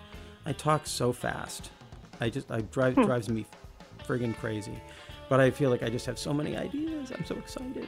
[0.46, 1.72] I talk so fast.
[2.20, 3.04] I just I drive hmm.
[3.04, 3.46] drives me
[4.06, 4.82] friggin' crazy.
[5.30, 7.12] But I feel like I just have so many ideas.
[7.12, 7.88] I'm so excited.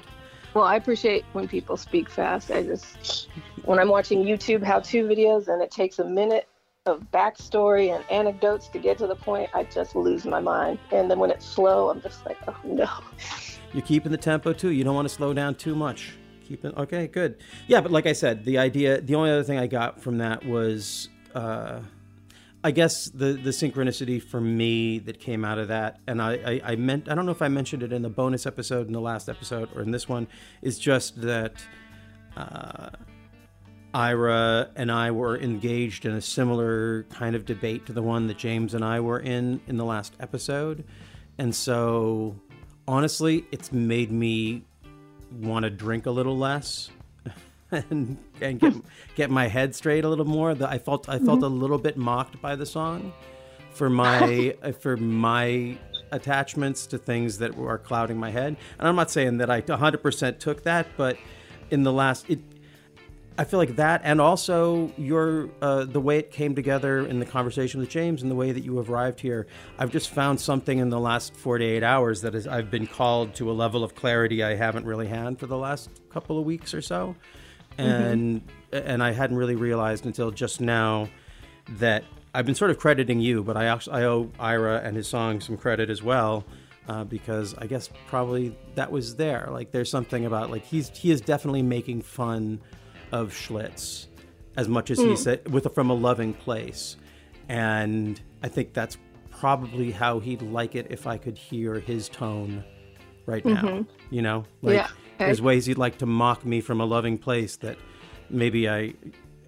[0.53, 2.49] Well, I appreciate when people speak fast.
[2.49, 3.27] I just,
[3.65, 6.47] when I'm watching YouTube how-to videos and it takes a minute
[6.85, 10.79] of backstory and anecdotes to get to the point, I just lose my mind.
[10.91, 12.89] And then when it's slow, I'm just like, oh no.
[13.73, 14.69] You're keeping the tempo too.
[14.69, 16.13] You don't want to slow down too much.
[16.47, 17.37] Keep it okay, good.
[17.67, 20.45] Yeah, but like I said, the idea, the only other thing I got from that
[20.45, 21.79] was, uh,
[22.65, 26.61] I guess the the synchronicity for me that came out of that, and I, I
[26.71, 28.99] I meant I don't know if I mentioned it in the bonus episode in the
[28.99, 30.27] last episode or in this one,
[30.63, 31.63] is just that.
[32.35, 32.89] Uh,
[33.93, 38.37] Ira and I were engaged in a similar kind of debate to the one that
[38.37, 40.83] James and I were in in the last episode.
[41.37, 42.35] And so,
[42.89, 44.65] honestly, it's made me
[45.39, 46.89] want to drink a little less
[47.71, 48.73] and, and get,
[49.15, 50.53] get my head straight a little more.
[50.53, 53.13] The- I felt I felt a little bit mocked by the song
[53.71, 55.77] for my for my
[56.11, 58.55] attachments to things that were clouding my head.
[58.79, 61.17] And I'm not saying that I 100% took that, but
[61.71, 62.39] in the last it
[63.37, 67.25] I feel like that, and also your uh, the way it came together in the
[67.25, 69.45] conversation with James, and the way that you have arrived here.
[69.77, 73.51] I've just found something in the last 48 hours that is I've been called to
[73.51, 76.81] a level of clarity I haven't really had for the last couple of weeks or
[76.81, 77.17] so,
[77.77, 77.89] Mm-hmm.
[77.89, 81.09] and and I hadn't really realized until just now
[81.77, 85.07] that I've been sort of crediting you, but I actually I owe Ira and his
[85.07, 86.45] song some credit as well.
[86.87, 89.49] Uh, because I guess probably that was there.
[89.51, 92.61] Like, there's something about like he's he is definitely making fun
[93.11, 94.05] of Schlitz
[94.55, 95.15] as much as he hmm.
[95.15, 96.97] said with from a loving place,
[97.49, 98.99] and I think that's
[99.31, 102.63] probably how he'd like it if I could hear his tone
[103.25, 103.61] right now.
[103.63, 104.13] Mm-hmm.
[104.13, 104.87] You know, like Yeah.
[105.17, 107.77] There's ways you'd like to mock me from a loving place that
[108.29, 108.93] maybe I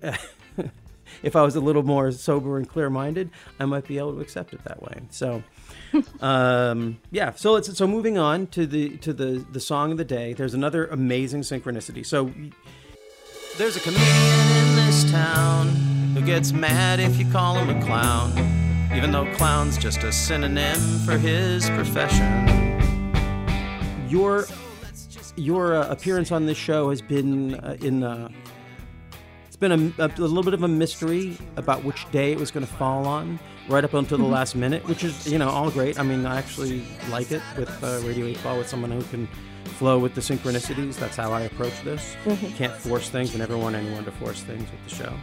[1.23, 4.21] if I was a little more sober and clear minded, I might be able to
[4.21, 5.01] accept it that way.
[5.09, 5.43] So,
[6.21, 7.33] um, yeah.
[7.33, 10.33] So let's so moving on to the to the the song of the day.
[10.33, 12.05] There's another amazing synchronicity.
[12.05, 12.31] So
[13.57, 15.69] There's a comedian in this town
[16.13, 18.31] who gets mad if you call him a clown,
[18.95, 22.45] even though clown's just a synonym for his profession.
[24.09, 24.45] your
[25.37, 28.29] your uh, appearance on this show has been uh, in uh,
[29.45, 32.65] it's been a, a, little bit of a mystery about which day it was going
[32.65, 35.99] to fall on right up until the last minute which is you know all great.
[35.99, 39.27] I mean i actually like it with uh, radio 8 ball with someone who can
[39.77, 40.95] flow with the synchronicities.
[40.95, 42.15] That's how i approach this.
[42.55, 45.13] Can't force things and never want anyone to force things with the show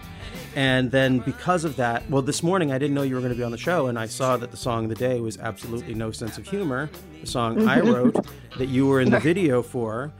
[0.54, 3.38] and then because of that well this morning i didn't know you were going to
[3.38, 5.94] be on the show and i saw that the song of the day was absolutely
[5.94, 6.88] no sense of humor
[7.20, 7.90] the song i mm-hmm.
[7.90, 8.26] wrote
[8.58, 10.12] that you were in the video for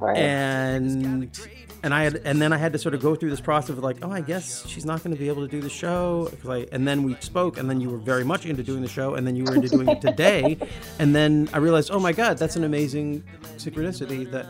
[0.00, 0.16] Right.
[0.16, 1.36] and
[1.82, 3.78] and I had and then I had to sort of go through this process of
[3.78, 6.30] like, oh, I guess she's not going to be able to do the show.
[6.48, 9.14] I, and then we spoke, and then you were very much into doing the show,
[9.14, 10.56] and then you were into doing it today,
[10.98, 13.24] and then I realized, oh my God, that's an amazing
[13.56, 14.46] synchronicity that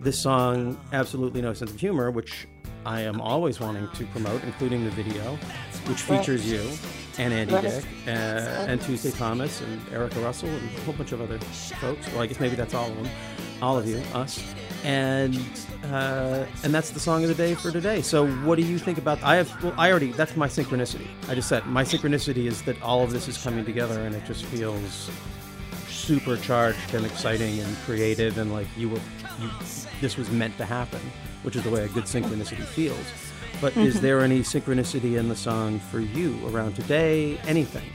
[0.00, 2.46] this song, absolutely no sense of humor, which
[2.86, 5.36] I am always wanting to promote, including the video,
[5.86, 6.70] which features you
[7.18, 7.62] and Andy Right.
[7.62, 11.38] Dick uh, and Tuesday Thomas and Erica Russell and a whole bunch of other
[11.80, 12.06] folks.
[12.12, 13.08] Well, I guess maybe that's all of them,
[13.60, 14.40] all of you, us,
[14.84, 15.36] and
[15.86, 18.02] uh, and that's the song of the day for today.
[18.02, 19.20] So, what do you think about?
[19.24, 20.12] I have, well, I already.
[20.12, 21.08] That's my synchronicity.
[21.28, 24.24] I just said my synchronicity is that all of this is coming together, and it
[24.26, 25.10] just feels
[25.88, 29.00] supercharged and exciting and creative, and like you were,
[29.40, 29.50] you,
[30.00, 31.00] this was meant to happen,
[31.42, 33.06] which is the way a good synchronicity feels.
[33.60, 37.38] But is there any synchronicity in the song for you around today?
[37.46, 37.90] Anything?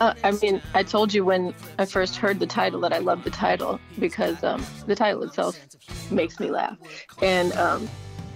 [0.00, 3.22] Uh, I mean, I told you when I first heard the title that I love
[3.24, 5.56] the title because um, the title itself
[6.10, 6.76] makes me laugh,
[7.22, 7.88] and um,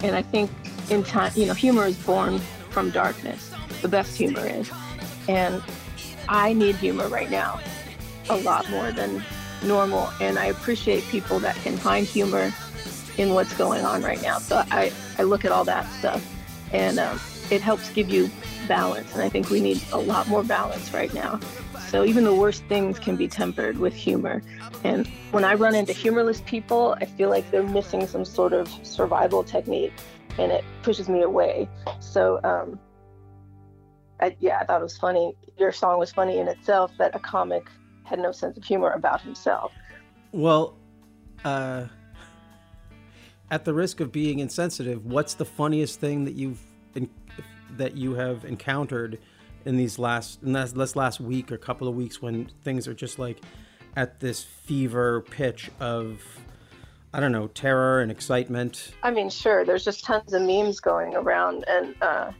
[0.03, 0.51] and I think
[0.90, 2.38] in time, you know, humor is born
[2.71, 3.53] from darkness.
[3.83, 4.71] The best humor is,
[5.29, 5.62] and
[6.29, 7.59] I need humor right now,
[8.29, 9.25] a lot more than
[9.64, 12.53] normal, and I appreciate people that can find humor
[13.18, 14.38] in what's going on right now.
[14.38, 16.24] So I I look at all that stuff,
[16.72, 18.31] and um, it helps give you
[18.68, 21.40] balance, and I think we need a lot more balance right now.
[21.88, 24.42] So even the worst things can be tempered with humor.
[24.83, 28.68] And when I run into humorless people, I feel like they're missing some sort of
[28.83, 29.92] survival technique,
[30.38, 31.68] and it pushes me away.
[32.00, 32.79] So um,
[34.20, 35.35] I, yeah, I thought it was funny.
[35.59, 37.68] Your song was funny in itself that a comic
[38.05, 39.72] had no sense of humor about himself.
[40.33, 40.76] Well,
[41.44, 41.87] uh,
[43.50, 46.61] at the risk of being insensitive, what's the funniest thing that you've
[47.76, 49.18] that you have encountered
[49.64, 52.94] in these last in this, this last week or couple of weeks when things are
[52.94, 53.40] just like
[53.96, 56.22] at this fever pitch of
[57.12, 58.92] I don't know terror and excitement?
[59.02, 62.30] I mean, sure, there's just tons of memes going around, and uh,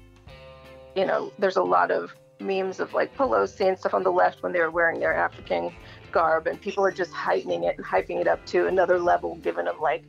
[0.95, 4.43] you know, there's a lot of memes of like Pelosi and stuff on the left
[4.43, 5.73] when they were wearing their African
[6.13, 9.65] garb, and people are just heightening it and hyping it up to another level, giving
[9.65, 10.05] them like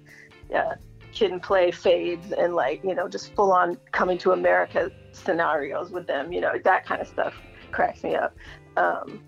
[0.55, 0.75] uh,
[1.13, 5.91] Kid 'n Play fades and like you know, just full on coming to America scenarios
[5.91, 6.31] with them.
[6.31, 7.33] You know, that kind of stuff
[7.71, 8.35] cracks me up.
[8.75, 9.21] Um,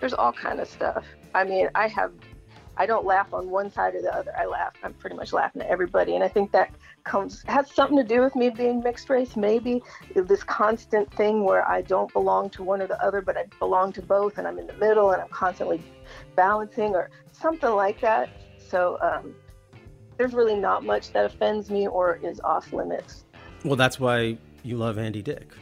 [0.00, 1.04] there's all kind of stuff.
[1.34, 2.12] I mean, I have
[2.76, 4.36] I don't laugh on one side or the other.
[4.36, 4.74] I laugh.
[4.82, 6.74] I'm pretty much laughing at everybody, and I think that
[7.04, 9.36] comes has something to do with me being mixed race.
[9.36, 9.82] Maybe
[10.14, 13.92] this constant thing where I don't belong to one or the other, but I belong
[13.92, 15.82] to both, and I'm in the middle, and I'm constantly
[16.34, 18.28] balancing or something like that.
[18.58, 19.34] So um,
[20.16, 23.24] there's really not much that offends me or is off limits.
[23.64, 25.52] Well, that's why you love Andy Dick.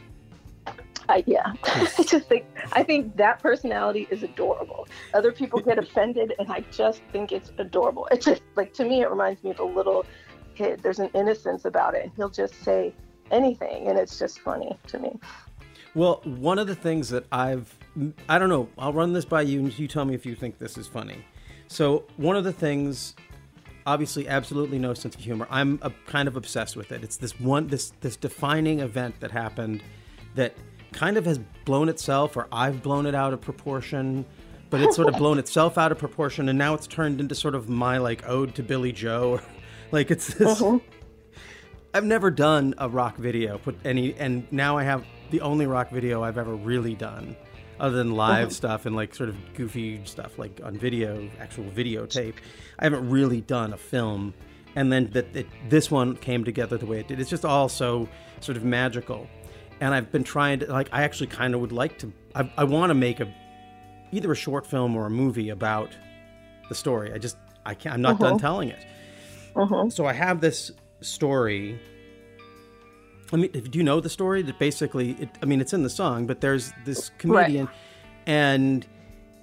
[1.09, 4.87] I, yeah, I just think I think that personality is adorable.
[5.13, 8.07] Other people get offended, and I just think it's adorable.
[8.11, 10.05] It's just like to me, it reminds me of a little
[10.55, 10.81] kid.
[10.81, 12.11] There's an innocence about it.
[12.15, 12.93] He'll just say
[13.31, 15.19] anything, and it's just funny to me.
[15.95, 17.75] Well, one of the things that I've,
[18.27, 20.57] I don't know, I'll run this by you and you tell me if you think
[20.57, 21.23] this is funny.
[21.67, 23.15] So, one of the things,
[23.85, 25.47] obviously, absolutely no sense of humor.
[25.49, 27.03] I'm a, kind of obsessed with it.
[27.03, 29.83] It's this one, this, this defining event that happened
[30.35, 30.55] that
[30.91, 34.25] kind of has blown itself, or I've blown it out of proportion,
[34.69, 37.55] but it's sort of blown itself out of proportion, and now it's turned into sort
[37.55, 39.41] of my like ode to Billie Joe.
[39.91, 40.61] like, it's this.
[40.61, 40.79] Uh-huh.
[41.95, 45.91] I've never done a rock video, put any, and now I have the only rock
[45.91, 47.35] video I've ever really done,
[47.79, 52.35] other than live stuff and like sort of goofy stuff like on video, actual videotape.
[52.79, 54.33] I haven't really done a film,
[54.75, 57.19] and then that it, this one came together the way it did.
[57.19, 58.07] It's just all so
[58.39, 59.27] sort of magical,
[59.81, 60.89] and I've been trying to like.
[60.91, 62.13] I actually kind of would like to.
[62.35, 63.33] I, I want to make a
[64.11, 65.89] either a short film or a movie about
[66.69, 67.11] the story.
[67.13, 67.95] I just I can't.
[67.95, 68.39] I'm not done uh-huh.
[68.39, 68.85] telling it.
[69.55, 69.89] Uh-huh.
[69.89, 70.71] So I have this
[71.01, 71.79] story
[73.33, 74.43] I mean, do you know the story?
[74.43, 77.67] That basically, it, I mean, it's in the song, but there's this comedian,
[78.27, 78.85] and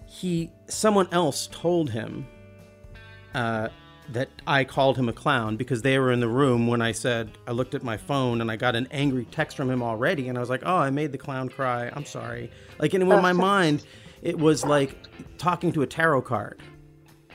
[0.07, 2.27] he, someone else told him
[3.35, 3.69] uh,
[4.11, 7.37] that I called him a clown because they were in the room when I said
[7.49, 10.39] I looked at my phone and I got an angry text from him already, and
[10.39, 11.91] I was like, "Oh, I made the clown cry.
[11.93, 13.85] I'm sorry." Like, and in my mind,
[14.23, 14.97] it was like
[15.37, 16.61] talking to a tarot card.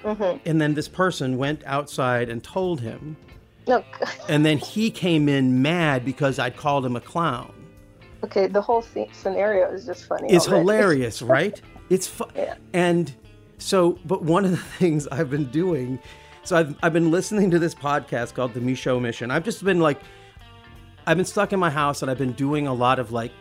[0.03, 0.39] Mhm.
[0.45, 3.17] And then this person went outside and told him,
[3.67, 3.83] No.
[4.29, 7.51] and then he came in mad because I'd called him a clown.
[8.23, 10.31] Okay, the whole sce- scenario is just funny.
[10.31, 10.61] It's already.
[10.61, 11.59] hilarious, right?
[11.89, 12.55] It's fu- Yeah.
[12.73, 13.13] and
[13.57, 15.99] so, but one of the things I've been doing,
[16.43, 19.31] so I've I've been listening to this podcast called The Micheaux Mission.
[19.31, 19.99] I've just been like,
[21.07, 23.31] I've been stuck in my house and I've been doing a lot of like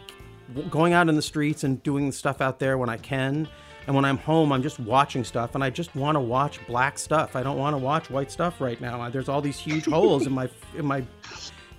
[0.71, 3.49] going out in the streets and doing stuff out there when I can.
[3.87, 6.99] And when I'm home, I'm just watching stuff, and I just want to watch black
[6.99, 7.37] stuff.
[7.37, 9.09] I don't want to watch white stuff right now.
[9.11, 11.05] There's all these huge holes in my in my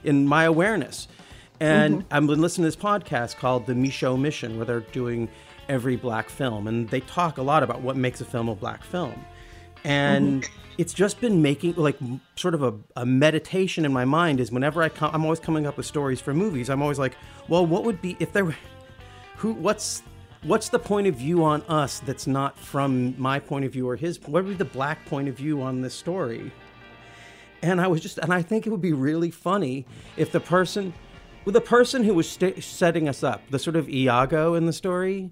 [0.03, 1.07] in my awareness.
[1.59, 2.13] And mm-hmm.
[2.13, 5.29] I've been listening to this podcast called The Micheaux Mission, where they're doing
[5.67, 8.83] every black film, and they talk a lot about what makes a film a black
[8.83, 9.25] film.
[9.83, 10.59] And mm-hmm.
[10.77, 11.97] it's just been making like
[12.35, 14.39] sort of a, a meditation in my mind.
[14.39, 16.69] Is whenever I come, I'm always coming up with stories for movies.
[16.69, 17.15] I'm always like,
[17.47, 18.55] well, what would be if there were
[19.37, 20.03] who what's
[20.45, 23.95] what's the point of view on us that's not from my point of view or
[23.95, 26.51] his what would be the black point of view on this story?
[27.61, 29.85] And i was just and i think it would be really funny
[30.17, 30.93] if the person
[31.45, 34.73] well, the person who was sta setting us up the sort of iago in the
[34.73, 35.31] story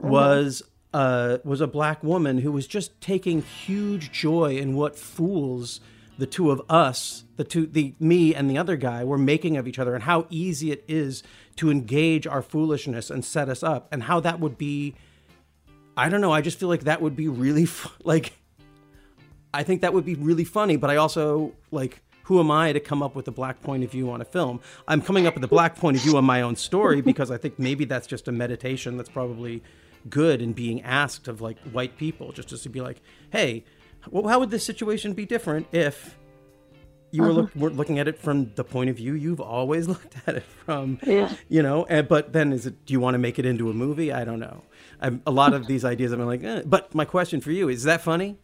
[0.00, 5.80] was uh was a black woman who was just taking huge joy in what fools
[6.18, 9.66] the two of us the two the me and the other guy were making of
[9.66, 11.22] each other and how easy it is
[11.56, 14.94] to engage our foolishness and set us up and how that would be
[15.96, 18.32] i don't know i just feel like that would be really fu- like
[19.54, 22.80] i think that would be really funny but i also like who am i to
[22.80, 24.60] come up with a black point of view on a film?
[24.86, 27.38] I'm coming up with a black point of view on my own story because i
[27.38, 29.62] think maybe that's just a meditation that's probably
[30.10, 33.00] good in being asked of like white people just just to be like
[33.30, 33.64] hey
[34.10, 36.16] well, how would this situation be different if
[37.10, 40.14] you were, look, were looking at it from the point of view you've always looked
[40.26, 41.32] at it from Yeah.
[41.48, 43.72] you know and, but then is it do you want to make it into a
[43.74, 44.62] movie i don't know
[45.00, 46.62] I'm, a lot of these ideas been like eh.
[46.66, 48.36] but my question for you is that funny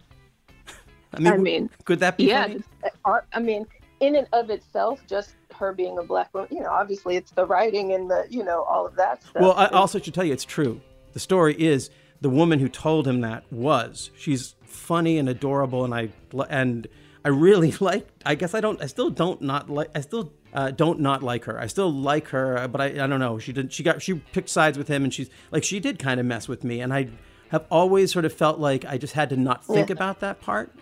[1.14, 2.62] i mean, I mean, could that be yeah, funny?
[3.04, 3.66] uh, I mean,
[4.00, 7.46] in and of itself, just her being a black woman, you know, obviously it's the
[7.46, 9.42] writing and the, you know, all of that stuff.
[9.42, 10.80] well i also should tell you it's true
[11.12, 11.90] the story is
[12.20, 16.08] the woman who told him that was she's funny and adorable and i
[16.50, 16.86] and
[17.24, 20.70] i really like i guess i don't i still don't not like i still uh,
[20.70, 23.72] don't not like her i still like her but I, I don't know she didn't.
[23.72, 26.46] she got she picked sides with him and she's like she did kind of mess
[26.46, 27.08] with me and i
[27.48, 29.94] have always sort of felt like i just had to not think Yeah.
[29.94, 30.72] about that part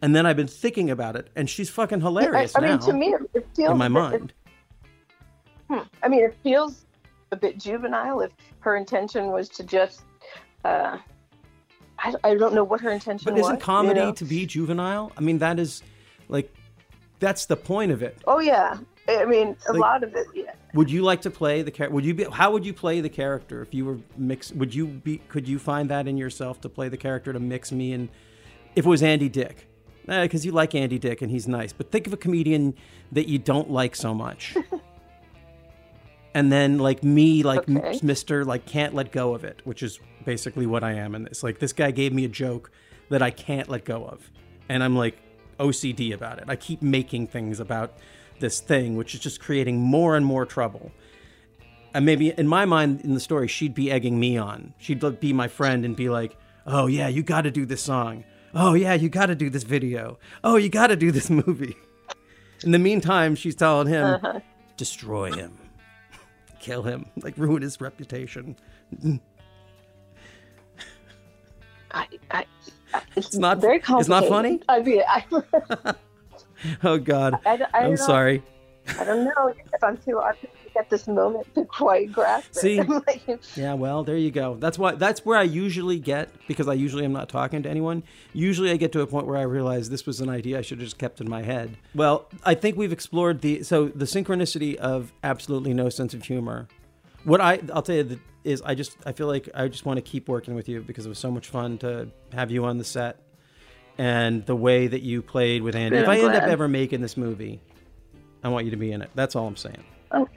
[0.00, 2.86] and then i've been thinking about it and she's fucking hilarious I, I now mean,
[2.86, 4.32] to me, it, it feels in my a bit- mind
[5.70, 5.80] Hmm.
[6.02, 6.86] I mean, it feels
[7.30, 8.30] a bit juvenile if
[8.60, 10.00] her intention was to just.
[10.64, 10.96] Uh,
[11.98, 13.42] I, I don't know what her intention But was.
[13.46, 14.12] isn't you comedy know?
[14.12, 15.12] to be juvenile?
[15.16, 15.82] I mean, that is
[16.28, 16.52] like
[17.20, 18.16] that's the point of it.
[18.26, 18.78] Oh yeah,
[19.08, 20.26] I mean, a Like- lot of it.
[20.34, 20.52] Yeah.
[20.74, 21.94] Would you like to play the character?
[21.94, 22.24] Would you be?
[22.24, 24.52] How would you play the character if you were mix?
[24.52, 25.18] Would you be?
[25.28, 28.08] Could you find that in yourself to play the character to mix me and
[28.76, 29.66] if it was Andy Dick?
[30.08, 32.74] Eh, because you like Andy Dick and he's nice, but think of a comedian
[33.12, 34.56] that you don't like so much.
[36.34, 37.98] and then like me, like Okay.
[38.02, 41.42] Mister, like can't let go of it, which is basically what I am in this.
[41.42, 42.70] Like this guy gave me a joke
[43.08, 44.30] that I can't let go of,
[44.68, 45.16] and I'm like
[45.58, 46.44] OCD about it.
[46.48, 47.94] I keep making things about
[48.40, 50.92] this thing, which is just creating more and more trouble.
[51.94, 54.74] And maybe in my mind, in the story, she'd be egging me on.
[54.78, 58.24] She'd be my friend and be like, "Oh yeah, you got to do this song.
[58.54, 60.18] Oh yeah, you got to do this video.
[60.44, 61.76] Oh, you got to do this movie."
[62.64, 64.40] In the meantime, she's telling him, Uh-huh.
[64.76, 65.57] "Destroy him,
[66.60, 68.56] kill him, like ruin his reputation."
[71.90, 72.44] I, I,
[72.92, 74.60] I, it's, not- very it's not funny?
[74.68, 75.24] I mean, I,
[76.82, 78.42] Oh God, I, I I'm don't- sorry.
[78.98, 82.56] I don't know if I'm too artistic at this moment to quite grasp it.
[82.56, 82.80] See?
[83.06, 83.22] Like,
[83.56, 84.54] Yeah, well, there you go.
[84.54, 88.02] That's why that's where I usually get because I usually am not talking to anyone.
[88.32, 90.78] Usually I get to a point where I realize this was an idea I should
[90.78, 91.76] have just kept in my head.
[91.94, 96.68] Well, I think we've explored the so the synchronicity of absolutely no sense of humor.
[97.24, 100.02] What I I'll tell you is I just I feel like I just want to
[100.02, 102.84] keep working with you because it was so much fun to have you on the
[102.84, 103.20] set
[103.98, 105.96] and the way that you played with Andy.
[105.96, 107.60] Good, if I I'm end up ever making this movie,
[108.42, 109.10] I want you to be in it.
[109.14, 109.84] That's all I'm saying.
[110.12, 110.28] oh,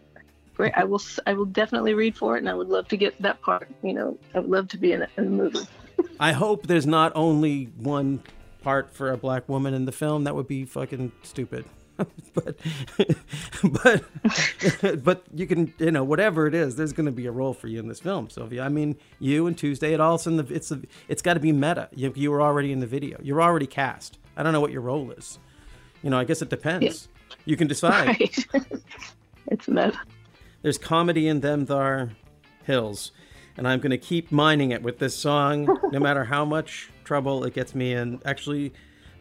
[0.56, 0.74] great!
[0.76, 1.02] I will.
[1.28, 3.70] I will definitely read for it, and I would love to get that part.
[3.84, 5.68] You know, I would love to be in, a, in the movie.
[6.20, 8.24] I hope there's not only one
[8.62, 10.24] part for a black woman in the film.
[10.24, 11.66] That would be fucking stupid.
[12.34, 12.58] but
[14.84, 17.54] but but you can you know whatever it is there's going to be a role
[17.54, 20.54] for you in this film sylvia i mean you and tuesday it also in the
[20.54, 23.42] it's a, it's got to be meta you, you were already in the video you're
[23.42, 25.38] already cast i don't know what your role is
[26.02, 27.08] you know i guess it depends
[27.46, 28.08] you can decide.
[28.08, 28.46] Right.
[29.48, 30.00] it's meta.
[30.62, 32.12] there's comedy in them thar
[32.64, 33.12] hills
[33.58, 37.44] and i'm going to keep mining it with this song no matter how much trouble
[37.44, 38.20] it gets me in.
[38.24, 38.72] Actually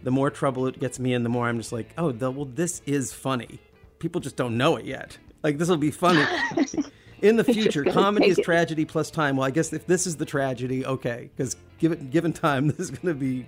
[0.02, 2.44] the more trouble it gets me in the more i'm just like oh the, well
[2.44, 3.58] this is funny.
[3.98, 5.18] People just don't know it yet.
[5.42, 6.24] Like this will be funny.
[7.22, 8.44] In the future comedy is it.
[8.44, 9.36] tragedy plus time.
[9.36, 12.90] Well i guess if this is the tragedy okay because given given time this is
[12.90, 13.46] going to be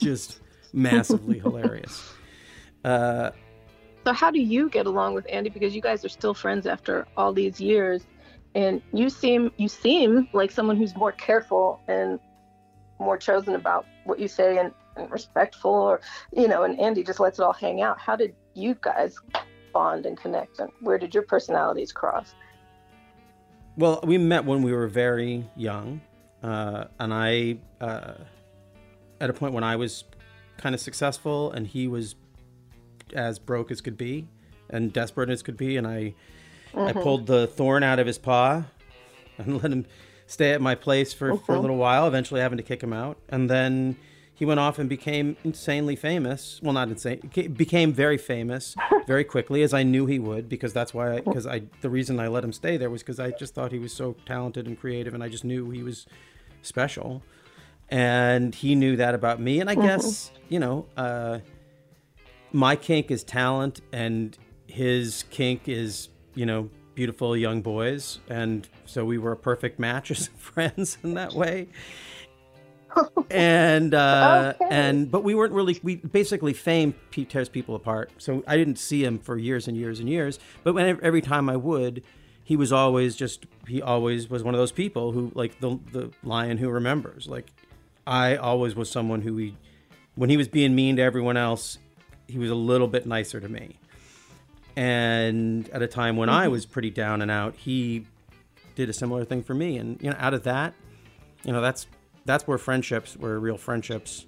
[0.00, 0.40] just
[0.74, 2.02] massively hilarious.
[2.84, 3.30] Uh
[4.04, 5.50] So how do you get along with Andy?
[5.50, 8.02] Because you guys are still friends after all these years,
[8.54, 12.18] and you seem you seem like someone who's more careful and
[12.98, 16.00] more chosen about what you say and, and respectful, or
[16.32, 16.64] you know.
[16.64, 18.00] And Andy just lets it all hang out.
[18.00, 19.16] How did you guys
[19.72, 22.34] bond and connect, and where did your personalities cross?
[23.76, 26.02] Well, we met when we were very young,
[26.42, 28.14] uh, and I, uh,
[29.20, 30.04] at a point when I was
[30.58, 32.14] kind of successful, and he was
[33.14, 34.26] as broke as could be,
[34.70, 36.14] and desperate as could be, and I,
[36.76, 37.02] I Mhm.
[37.02, 38.64] pulled the thorn out of his paw,
[39.38, 39.86] and let him
[40.26, 43.18] stay at my place for, for a little while, eventually having to kick him out,
[43.28, 43.96] and then
[44.34, 46.58] he went off and became insanely famous.
[46.62, 47.20] Well, not insane,
[47.54, 48.74] became very famous
[49.06, 52.28] very quickly, as I knew he would, because that's why, because I, the reason I
[52.28, 55.12] let him stay there was because I just thought he was so talented and creative,
[55.14, 56.06] and I just knew he was
[56.62, 57.22] special,
[57.90, 59.82] and he knew that about me, and I Mhm.
[59.82, 61.38] guess you know, uh,
[62.52, 64.36] my kink is talent, and
[64.66, 70.10] his kink is you know beautiful young boys, and so we were a perfect match
[70.10, 71.68] as friends in that way.
[73.30, 74.68] And uh Okay.
[74.70, 78.10] and but we weren't really we basically fame tears people apart.
[78.18, 80.38] So i didn't see him for years and years and years.
[80.62, 82.02] But when every time i would
[82.44, 86.10] he was always just he always was one of those people who like the the
[86.22, 87.26] lion who remembers.
[87.26, 87.50] Like
[88.06, 89.56] i always was someone who he
[90.14, 91.78] when he was being mean to everyone else
[92.28, 93.76] he was a little bit nicer to me
[94.76, 96.50] and at a time when i Mhm.
[96.52, 98.06] was pretty down and out he
[98.74, 100.74] did a similar thing for me and you know out of that
[101.44, 101.86] you know that's
[102.24, 104.24] that's where friendships where real friendships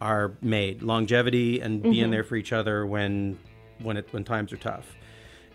[0.00, 2.10] are made longevity and being Mhm.
[2.10, 3.38] there for each other when
[3.80, 4.96] when it when times are tough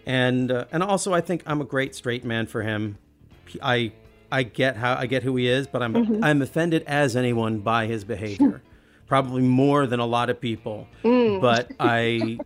[0.05, 2.97] and uh, and also i think i'm a great straight man for him
[3.61, 3.91] i
[4.31, 6.19] i get how i get who he is but i'm Mhm.
[6.23, 8.61] i'm offended as anyone by his behavior
[9.07, 11.41] probably more than a lot of people Mm.
[11.41, 12.37] but i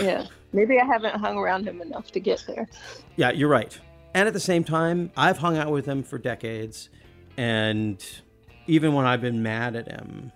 [0.00, 2.68] Yeah, maybe I haven't hung around him enough to get there.
[3.16, 3.76] Yeah, you're right.
[4.14, 6.88] And at the same time, I've hung out with him for decades.
[7.36, 8.04] And
[8.66, 10.30] even when I've been mad at him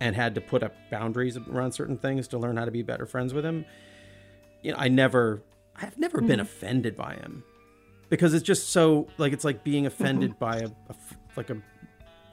[0.00, 3.06] and had to put up boundaries around certain things to learn how to be better
[3.06, 3.64] friends with him,
[4.62, 5.42] you know, I never,
[5.76, 6.42] I've never been Mhm.
[6.42, 7.44] offended by him
[8.08, 10.68] because it's just so, like, it's like being offended by a
[11.36, 11.56] like a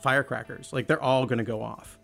[0.02, 0.72] firecrackers.
[0.74, 1.98] Like, they're all going to go off.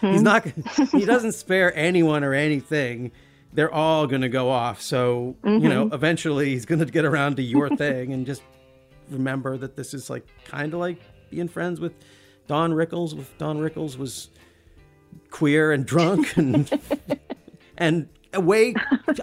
[0.00, 0.44] He's not.
[0.92, 3.12] He doesn't spare anyone or anything.
[3.52, 4.82] They're all going to go off.
[4.82, 5.94] So you know, Mhm.
[5.94, 8.42] eventually he's going to get around to your thing and just
[9.08, 11.92] remember that this is like kind of like being friends with
[12.48, 13.14] Don Rickles.
[13.16, 14.30] With Don Rickles was
[15.30, 16.68] queer and drunk and
[17.78, 18.74] and way,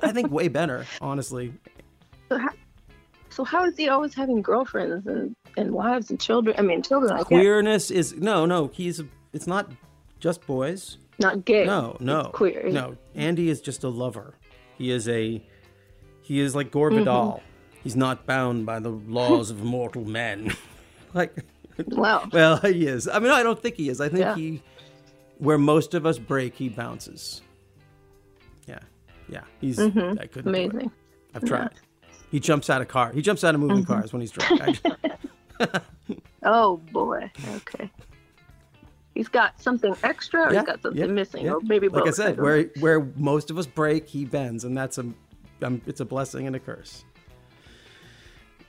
[0.01, 1.53] I think way better, honestly.
[2.29, 2.49] So how,
[3.35, 6.55] so how is he always having girlfriends and, and wives and children?
[6.57, 7.11] I mean, children.
[7.11, 7.27] I guess.
[7.27, 8.67] Queerness is no, no.
[8.73, 9.01] He's
[9.33, 9.69] it's not
[10.19, 10.97] just boys.
[11.19, 11.65] Not gay.
[11.65, 12.69] No, no, It's queer.
[12.69, 14.35] No, Andy is just a lover.
[14.77, 15.41] He is a
[16.21, 16.89] he is like Gore.
[16.91, 17.41] Vidal.
[17.83, 20.55] He's not bound by the laws of mortal men.
[21.13, 21.43] like
[21.87, 22.27] Wow.
[22.31, 23.07] Well, he is.
[23.07, 23.99] I mean, I don't think he is.
[24.01, 24.35] I think Yeah.
[24.35, 24.61] he
[25.39, 27.41] where most of us break, he bounces.
[28.67, 28.79] Yeah.
[29.29, 29.43] Yeah.
[29.59, 30.19] He's Mhm.
[30.21, 30.47] I couldn't.
[30.47, 30.91] Amazing.
[31.33, 31.71] I've tried.
[32.35, 33.13] He jumps out of car.
[33.13, 33.87] He jumps out of moving Mhm.
[33.87, 34.81] cars when he's drunk.
[36.43, 37.31] Oh boy.
[37.55, 37.89] Okay.
[39.13, 41.53] He's got something extra, or Yeah, he's got something yeah, missing, yeah.
[41.53, 42.01] or maybe both.
[42.01, 42.69] like I said, don't where know.
[42.81, 45.05] where most of us break, he bends, and that's a
[45.63, 47.05] um, it's a blessing and a curse.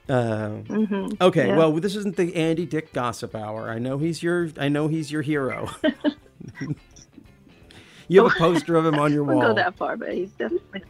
[0.08, 3.68] Uh, Mhm, Okay, well, this isn't the Andy Dick gossip hour.
[3.68, 5.68] I know he's your I know he's your hero.
[8.08, 9.42] you have a poster of him on your I wall.
[9.48, 10.84] go that far, but he's definitely.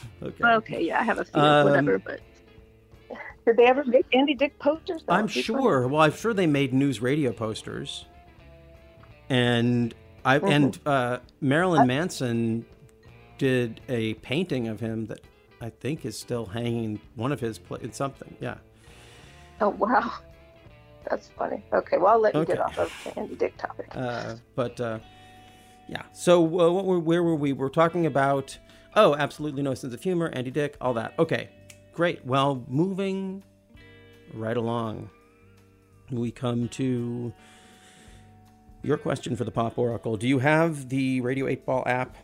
[0.22, 0.44] Okay.
[0.44, 2.20] Okay, yeah, I have a few, Um, whatever, but.
[3.44, 5.02] Did they ever make Andy Dick posters?
[5.08, 5.42] That I'm be funny.
[5.42, 5.88] sure.
[5.88, 8.06] Well, I'm sure they made NewsRadio posters.
[9.28, 9.92] And
[10.24, 10.50] I Mhm.
[10.52, 12.64] and uh, Marilyn Manson
[13.38, 15.20] did a painting of him that
[15.60, 18.36] I think is still hanging one of his pla- in something.
[18.40, 18.58] Yeah.
[19.60, 20.12] Oh wow,
[21.10, 21.64] that's funny.
[21.72, 23.88] Okay, well I'll let you get off of the Andy Dick topic.
[23.92, 24.98] Uh, but uh,
[25.88, 26.02] Yeah.
[26.12, 27.52] So uh, what were, where were we?
[27.52, 28.56] We're talking about
[28.94, 31.14] oh, absolutely no sense of humor, Andy Dick, all that.
[31.18, 31.48] Okay,
[31.92, 32.24] great.
[32.24, 33.42] Well, moving
[34.34, 35.10] right along,
[36.10, 37.32] we come to
[38.82, 40.16] your question for the Pop Oracle.
[40.16, 42.16] Do you have the Radio 8 Ball app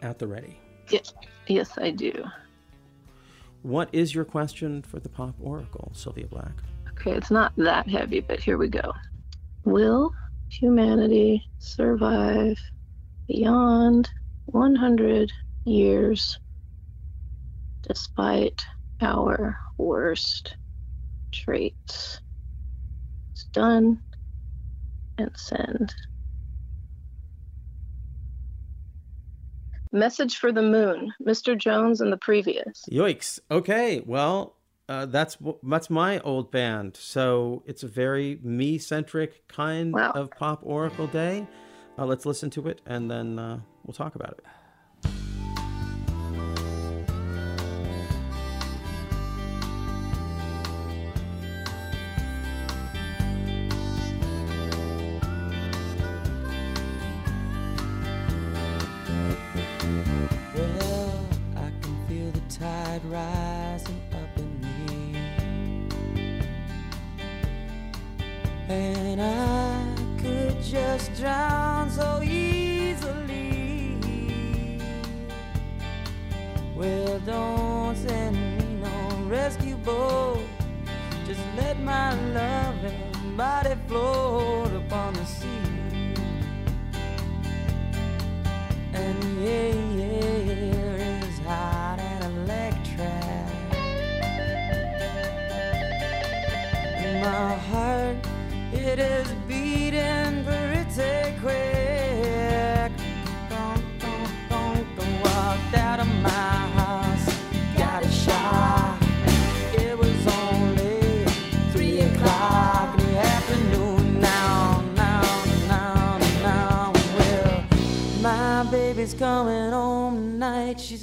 [0.00, 0.58] at the ready?
[0.88, 1.12] Yes,
[1.46, 2.12] yes, I do.
[3.62, 6.52] What is your question for the Pop Oracle, Sylvia Black?
[6.90, 8.92] Okay, it's not that heavy, but here we go.
[9.64, 10.12] Will
[10.48, 12.58] humanity survive
[13.26, 14.10] beyond
[14.46, 15.32] 100
[15.64, 16.38] years
[17.86, 18.62] despite
[19.00, 20.56] our worst
[21.32, 22.20] traits?
[23.34, 24.02] It's done
[25.18, 25.94] and send.
[29.94, 31.56] Message for the moon, Mr.
[31.56, 32.82] Jones and the previous.
[32.90, 33.38] Yoicks.
[33.50, 34.56] Okay, well,
[34.88, 36.96] uh, that's that's my old band.
[36.96, 40.12] So it's a very me centric kind Wow.
[40.14, 41.46] of pop oracle day.
[41.98, 44.44] Uh, let's listen to it and then uh, we'll talk about it.
[81.72, 85.46] Let my loving body float upon the sea.
[88.92, 93.08] And yeah, yeah, is hot and electric.
[97.22, 98.16] My heart,
[98.72, 99.28] it is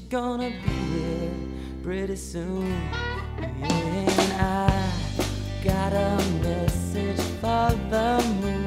[0.10, 1.32] gonna be here
[1.84, 2.66] pretty soon.
[3.62, 4.92] And I
[5.64, 8.66] got a message for the moon.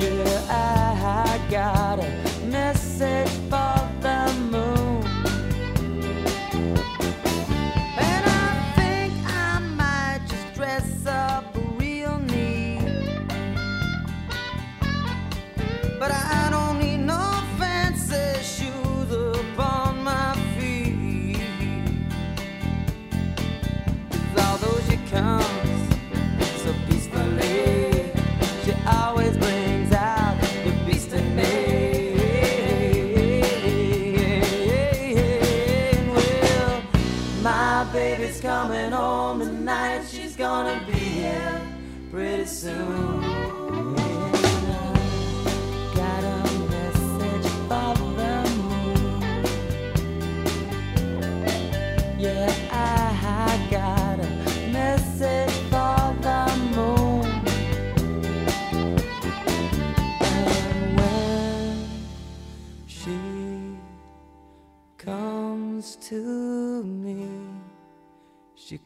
[0.00, 3.43] Yeah, I got a message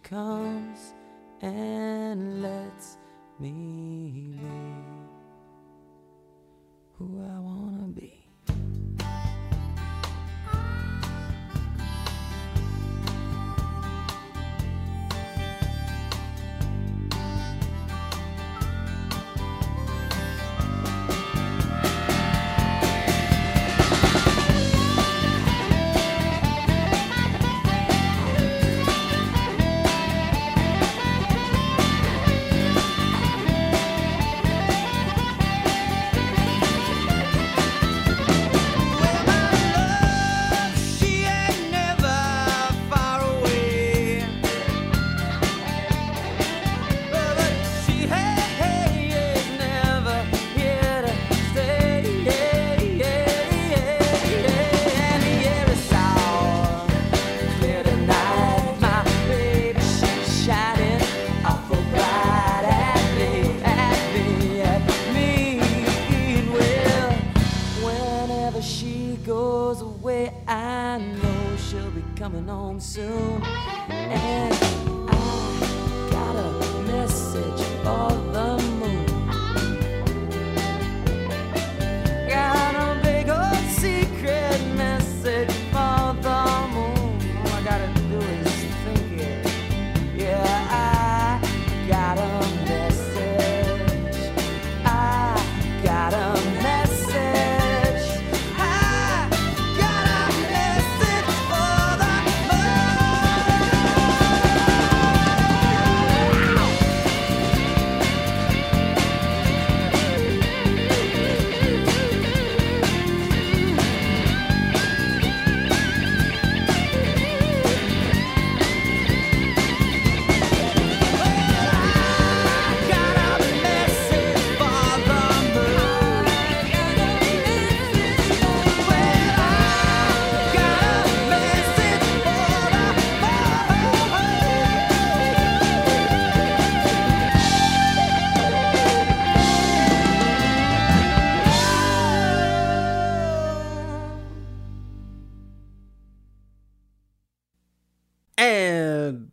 [0.09, 0.95] comes
[1.43, 2.78] and lets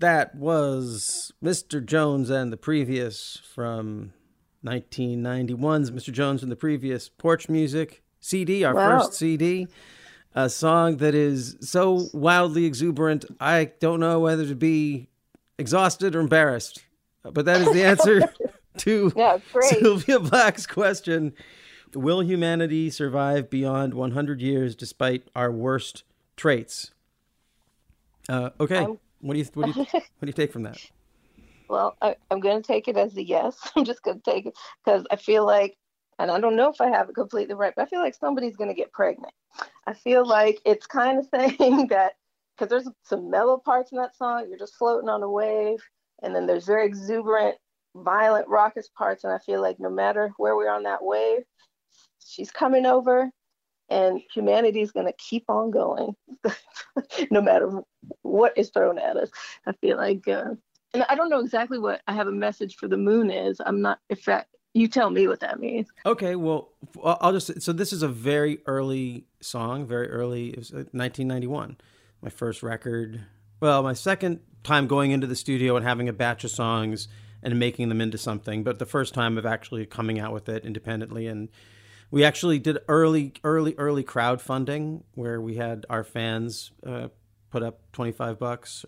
[0.05, 1.83] that was Mr.
[1.83, 4.13] Jones and the previous from
[4.63, 6.11] 1991's Mr.
[6.11, 8.99] Jones and the previous Porch Music CD, our Wow.
[8.99, 9.67] first CD.
[10.35, 15.07] A song that is so wildly exuberant, I don't know whether to be
[15.57, 16.85] exhausted or embarrassed.
[17.23, 18.31] But that is the answer
[18.77, 19.39] to Yeah.
[19.61, 21.33] Sylvia Black's question
[21.95, 26.03] Will humanity survive beyond 100 years despite our worst
[26.37, 26.91] traits?
[28.29, 28.77] Uh, okay.
[28.79, 30.77] I'm- what do you what do you what do you take from that?
[31.67, 33.57] Well, I, I'm going to take it as a yes.
[33.75, 34.53] I'm just going to take it
[34.83, 35.75] because I feel like,
[36.19, 38.55] and I don't know if I have it completely right, but I feel like somebody's
[38.55, 39.33] going to get pregnant.
[39.87, 42.13] I feel like it's kind of saying that
[42.55, 45.79] because there's some mellow parts in that song, you're just floating on a wave,
[46.21, 47.55] and then there's very exuberant,
[47.95, 51.41] violent, raucous parts, and I feel like no matter where we're on that wave,
[52.23, 53.31] she's coming over,
[53.89, 56.15] and humanity is going to keep on going,
[57.31, 57.81] no matter
[58.21, 59.29] what is thrown at us.
[59.65, 60.27] I feel like.
[60.27, 60.55] Uh,
[60.93, 63.61] and I don't know exactly what I have a message for the moon is.
[63.65, 65.87] I'm not if that you tell me what that means.
[66.05, 66.69] Okay, well,
[67.03, 70.49] I'll just so this is a very early song, very early.
[70.49, 71.77] It was uh, 1991,
[72.21, 73.21] my first record.
[73.59, 77.07] Well, my second time going into the studio and having a batch of songs
[77.41, 80.65] and making them into something, but the first time of actually coming out with it
[80.65, 81.27] independently.
[81.27, 81.49] And
[82.11, 87.07] we actually did early, early, early crowdfunding where we had our fans uh,
[87.49, 88.85] put up 25 bucks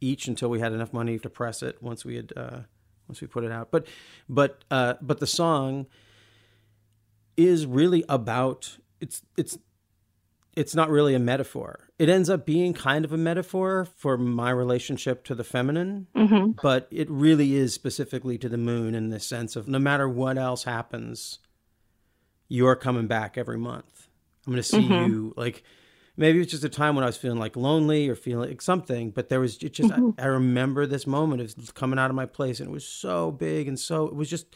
[0.00, 2.60] each until we had enough money to press it once we had uh,
[3.08, 3.70] once we put it out.
[3.70, 3.86] But
[4.28, 5.86] but uh, but the song
[7.36, 9.58] is really about it's it's
[10.56, 11.88] it's not really a metaphor.
[11.98, 16.52] It ends up being kind of a metaphor for my relationship to the feminine, Mm-hmm.
[16.60, 20.36] but it really is specifically to the moon in the sense of no matter what
[20.36, 21.38] else happens,
[22.48, 24.08] you're coming back every month.
[24.46, 25.06] I'm going to see Mhm.
[25.08, 25.62] you like
[26.16, 29.10] maybe it's just a time when I was feeling like lonely or feeling like something,
[29.10, 30.14] but there was it just Mhm.
[30.18, 33.30] I, I remember this moment of coming out of my place and it was so
[33.30, 34.46] big and so it was just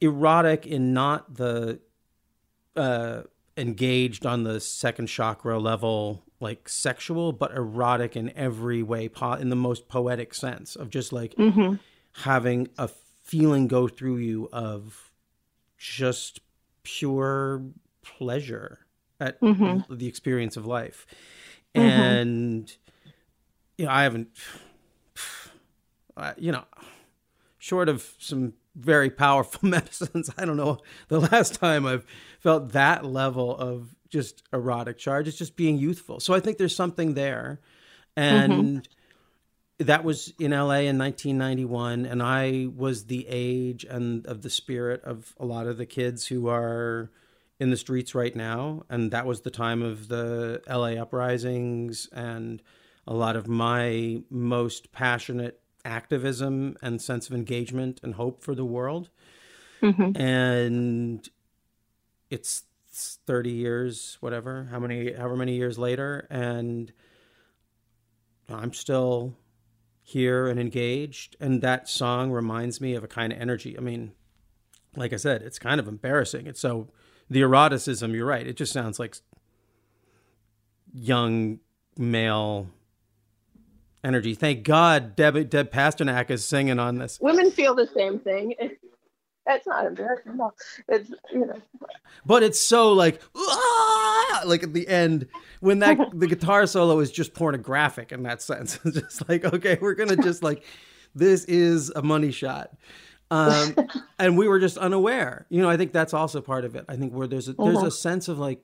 [0.00, 1.80] erotic in not the
[2.76, 3.22] uh
[3.56, 9.50] engaged on the second chakra level like sexual but erotic in every way po- in
[9.50, 11.78] the most poetic sense of just like Mhm.
[12.12, 15.09] having a feeling go through you of
[15.80, 16.40] just
[16.82, 17.62] pure
[18.02, 18.80] pleasure
[19.18, 19.84] at Mhm.
[19.98, 21.06] the experience of life.
[21.74, 21.82] Mhm.
[21.82, 22.76] and
[23.78, 24.28] you know i haven't
[26.36, 26.64] you know
[27.58, 30.78] short of some very powerful medicines i don't know
[31.08, 32.04] the last time i've
[32.40, 35.28] felt that level of just erotic charge.
[35.28, 36.18] It's just being youthful.
[36.18, 37.60] So i think there's something there.
[38.16, 38.88] And
[39.80, 45.02] that was in la in 1991 and i was the age and of the spirit
[45.04, 47.10] of a lot of the kids who are
[47.58, 52.62] in the streets right now and that was the time of the la uprisings and
[53.06, 58.64] a lot of my most passionate activism and sense of engagement and hope for the
[58.64, 59.08] world
[59.82, 60.14] Mhm.
[60.20, 61.26] and
[62.28, 62.64] it's
[63.26, 66.92] 30 years whatever how many however many years later and
[68.50, 69.34] i'm still
[70.10, 73.76] here and engaged and that song reminds me of a kind of energy.
[73.76, 74.12] I mean
[74.96, 76.46] like i said it's kind of embarrassing.
[76.46, 76.88] It's so
[77.28, 79.16] the eroticism you're right it just sounds like
[80.92, 81.60] young
[81.96, 82.68] male
[84.02, 84.34] energy.
[84.34, 87.18] Thank god deb, deb pasternak is singing on this.
[87.20, 88.54] Women feel the same thing.
[89.46, 90.36] It's not embarrassing.
[90.36, 90.52] No,
[90.88, 91.60] it's you know.
[92.26, 95.26] but it's so like "Ah!" like at the end
[95.60, 99.78] when that the guitar solo is just pornographic in that sense it's just like okay
[99.80, 100.64] we're gonna just like
[101.14, 102.70] this is a money shot
[103.30, 103.74] um
[104.18, 106.96] and we were just unaware you know i think that's also part of it i
[106.96, 107.92] think where there's a there's a Mhm.
[107.92, 108.62] sense of like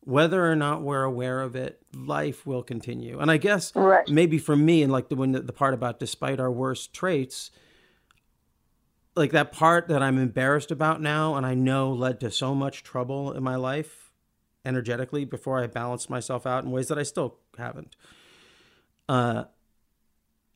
[0.00, 4.08] whether or not we're aware of it life will continue and i guess Right.
[4.08, 7.50] maybe for me and like the when the, the part about despite our worst traits
[9.18, 12.82] like that part that I'm embarrassed about now and I know led to so much
[12.82, 14.12] trouble in my life
[14.64, 17.96] energetically before I balanced myself out in ways that I still haven't.
[19.08, 19.44] Uh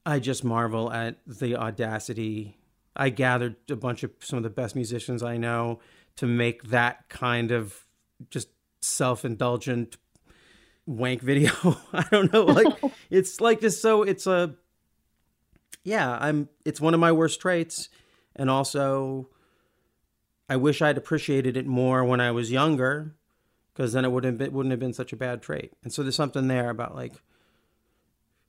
[0.04, 2.56] I just marvel at the audacity.
[2.96, 5.80] I gathered a bunch of some of the best musicians I know
[6.16, 7.86] to make that kind of
[8.30, 8.48] just
[8.80, 9.96] self-indulgent
[10.86, 11.52] wank video.
[11.92, 14.54] I don't know, like it's like just so it's a
[15.84, 17.88] yeah, I'm it's one of my worst traits
[18.36, 19.28] and also
[20.48, 23.14] I wish I'd appreciated it more when I was younger
[23.72, 25.72] because then it wouldn't been, wouldn't have been such a bad trait.
[25.82, 27.14] And so there's something there about like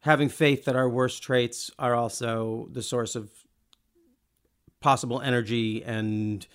[0.02, 3.32] having faith that our worst traits are also the source of
[4.82, 6.46] possible energy and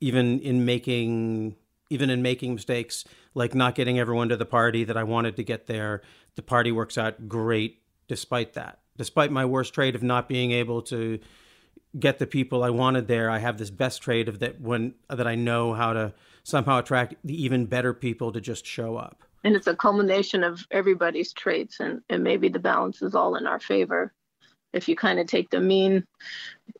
[0.00, 1.56] even in making
[1.90, 3.04] even in making mistakes
[3.34, 6.02] like not getting everyone to the party that I wanted to get there
[6.36, 8.78] the party works out great despite that.
[8.96, 11.18] Despite my worst trait of not being able to
[11.98, 15.26] get the people I wanted there, I have this best trait of that when that
[15.26, 19.24] I know how to somehow attract the even better people to just show up.
[19.44, 23.46] and it's a culmination of everybody's traits and, and maybe the balance is all in
[23.46, 24.12] our favor.
[24.72, 26.04] If you kind of take the mean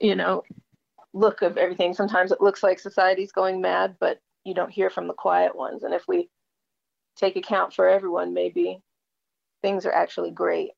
[0.00, 0.42] you know
[1.12, 5.06] look of everything sometimes it looks like society's going mad but you don't hear from
[5.06, 5.82] the quiet ones.
[5.82, 6.28] And if we
[7.16, 8.80] take account for everyone maybe
[9.62, 10.72] things are actually great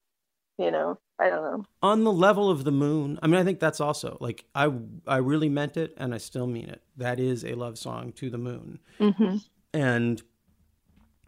[0.59, 3.61] you know i don't know on the level of the moon i mean i think
[3.61, 4.71] that's also like i
[5.07, 8.31] i really meant it and i still mean it that is a love song to
[8.31, 9.37] the moon mm-hmm.
[9.73, 10.23] and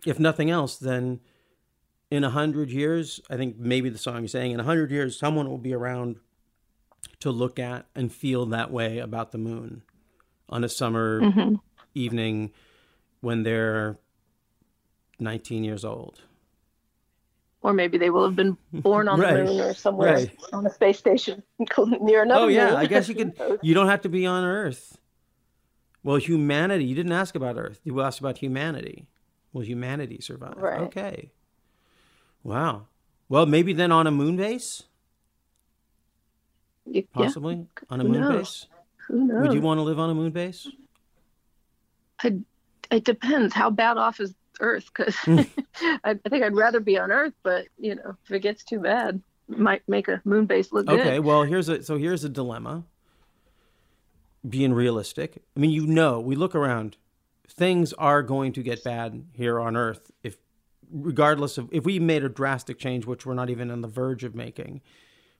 [0.06, 1.20] if nothing else then
[2.10, 5.18] in a hundred years i think maybe the song is saying in a hundred years
[5.18, 6.16] someone will be around
[7.18, 9.82] to look at and feel that way about the moon
[10.48, 11.60] on a summer Mhm.
[11.94, 12.50] evening
[13.20, 13.98] when they're
[15.18, 16.22] 19 years old
[17.62, 20.36] or maybe they will have been born on Right, the moon or somewhere right.
[20.52, 21.42] on a space station
[22.00, 23.32] near another oh yeah i guess you could
[23.62, 24.98] you don't have to be on earth
[26.02, 29.06] well humanity you didn't ask about earth you asked about humanity
[29.52, 30.80] will humanity survive Right.
[30.82, 31.30] okay
[32.42, 32.86] wow
[33.28, 34.84] well maybe then on a moon base
[36.86, 37.02] yeah.
[37.12, 38.36] possibly on a Who moon knows?
[38.36, 38.66] base
[39.08, 39.42] Who knows?
[39.42, 40.66] would you want to live on a moon base
[42.22, 42.38] I,
[42.90, 43.54] it depends.
[43.54, 44.86] How bad off is Earth?
[44.94, 45.40] Because Hmm.
[46.04, 48.78] I, I think I'd rather be on Earth, but you know, if it gets too
[48.80, 51.24] bad, it might make a moon base look okay good.
[51.24, 52.84] well here's a so here's a dilemma
[54.48, 56.96] being realistic i mean you know we look around
[57.48, 60.36] things are going to get bad here on earth if
[60.90, 64.22] regardless of if we made a drastic change which we're not even on the verge
[64.24, 64.80] of making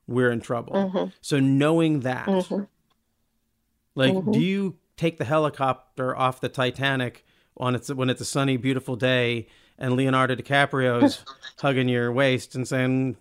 [0.09, 1.13] we're in trouble Mhm.
[1.21, 2.67] so knowing that Mhm.
[3.95, 4.33] like Mhm.
[4.33, 7.25] do you take the helicopter off the titanic
[7.61, 9.47] on it's when it's a sunny beautiful day
[9.79, 11.25] and leonardo dicaprio's
[11.61, 13.17] hugging your waist and saying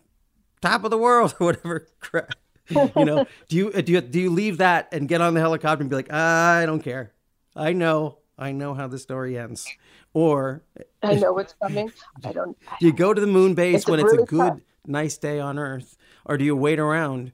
[0.61, 2.33] top of the world or whatever crap
[2.69, 5.39] you know do you uh, do you do you leave that and get on the
[5.39, 7.11] helicopter and be like i don't care
[7.55, 9.67] i know i know how the story ends
[10.13, 10.63] or
[11.03, 11.91] I know what's coming.
[12.25, 12.57] I don't.
[12.79, 15.39] do you go to the moon base It's when it's a good tough- nice day
[15.39, 17.31] on earth or do you wait around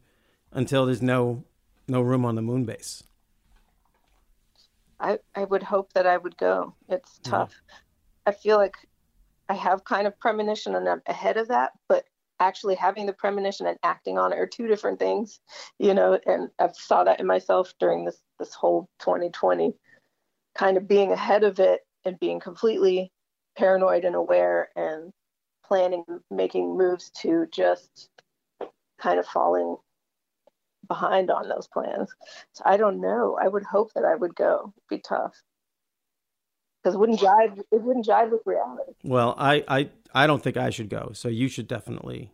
[0.51, 1.45] until there's no
[1.87, 3.01] no room on the moon base
[4.99, 6.75] I, I would hope that I would go.
[6.89, 7.31] It's Yeah.
[7.31, 7.61] tough.
[8.25, 8.75] I feel like
[9.49, 12.05] I have kind of premonition and I'm ahead of that, but
[12.39, 15.39] actually having the premonition and acting on it are two different things,
[15.79, 19.73] you know, and I've saw that in myself during this this whole 2020
[20.57, 23.11] kind of being ahead of it and being completely
[23.57, 25.11] paranoid and aware and
[25.65, 28.09] planning making moves to just
[28.99, 29.77] kind of falling
[30.87, 32.13] behind on those plans.
[32.53, 33.37] So I don't know.
[33.41, 34.73] I would hope that I would go.
[34.75, 35.33] It'd be tough
[36.81, 37.59] because it wouldn't jive.
[37.71, 38.93] It wouldn't jive with reality.
[39.03, 41.11] Well, I, I I don't think I should go.
[41.13, 42.31] So you should definitely.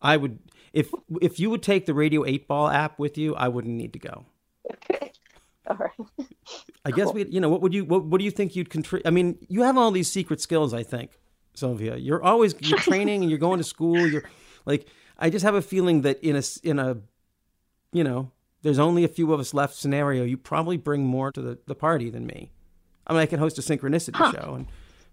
[0.00, 0.38] I would
[0.72, 0.90] if
[1.20, 3.98] if you would take the Radio Eight Ball app with you, I wouldn't need to
[3.98, 4.26] go.
[4.72, 5.12] Okay.
[5.66, 6.28] All right.
[6.84, 9.06] I guess we, you know, what would you what, what do you think you'd contribute?
[9.06, 10.72] I mean, you have all these secret skills.
[10.72, 11.10] I think,
[11.52, 14.06] Sylvia, you're always you're training and you're going to school.
[14.06, 14.24] You're
[14.64, 14.86] like,
[15.18, 16.96] I just have a feeling that in a, in a,
[17.92, 18.30] you know,
[18.62, 20.24] there's only a few of us left scenario.
[20.24, 22.52] You probably bring more to the, the party than me.
[23.06, 24.66] I mean, I can host a synchronicity show and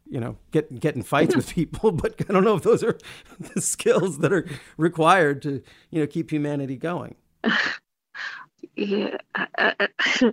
[0.07, 2.97] you know get get in fights with people, but I don't know if those are
[3.53, 4.45] the skills that are
[4.77, 5.61] required to
[5.91, 7.15] you know keep humanity going.
[8.75, 9.17] Yeah.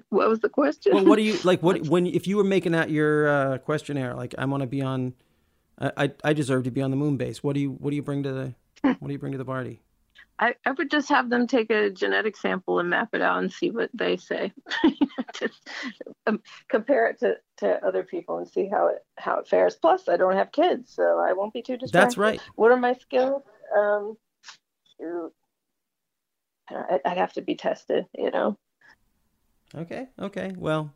[0.08, 0.94] What was the question?
[0.94, 1.62] well, what do you like?
[1.62, 4.14] What when if you were making out your uh, questionnaire?
[4.14, 5.14] Like, I want to be on.
[5.78, 7.42] I, I I deserve to be on the moon base.
[7.42, 9.44] What do you What do you bring to the What do you bring to the
[9.44, 9.82] party?
[10.38, 13.52] I, I would just have them take a genetic sample and map it out and
[13.52, 14.52] see what they say.
[15.34, 15.68] just
[16.26, 19.76] um, compare it to, to other people and see how it how it fares.
[19.76, 22.06] Plus, I don't have kids, so I won't be too distracted.
[22.06, 22.40] That's right.
[22.56, 23.42] What are my skills?
[23.76, 24.16] Um.
[26.68, 28.58] I- I'd have to be tested, you know.
[29.74, 30.08] Okay.
[30.18, 30.52] Okay.
[30.56, 30.92] Well,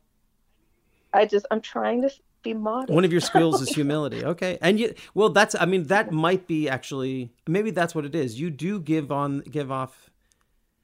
[1.13, 2.11] I just I'm trying to
[2.47, 2.93] be modest.
[2.93, 4.25] one of your skills is humility.
[4.25, 8.15] Okay, and you well, that's I mean that might be actually maybe that's what it
[8.15, 8.41] is.
[8.41, 10.11] You do give on give off.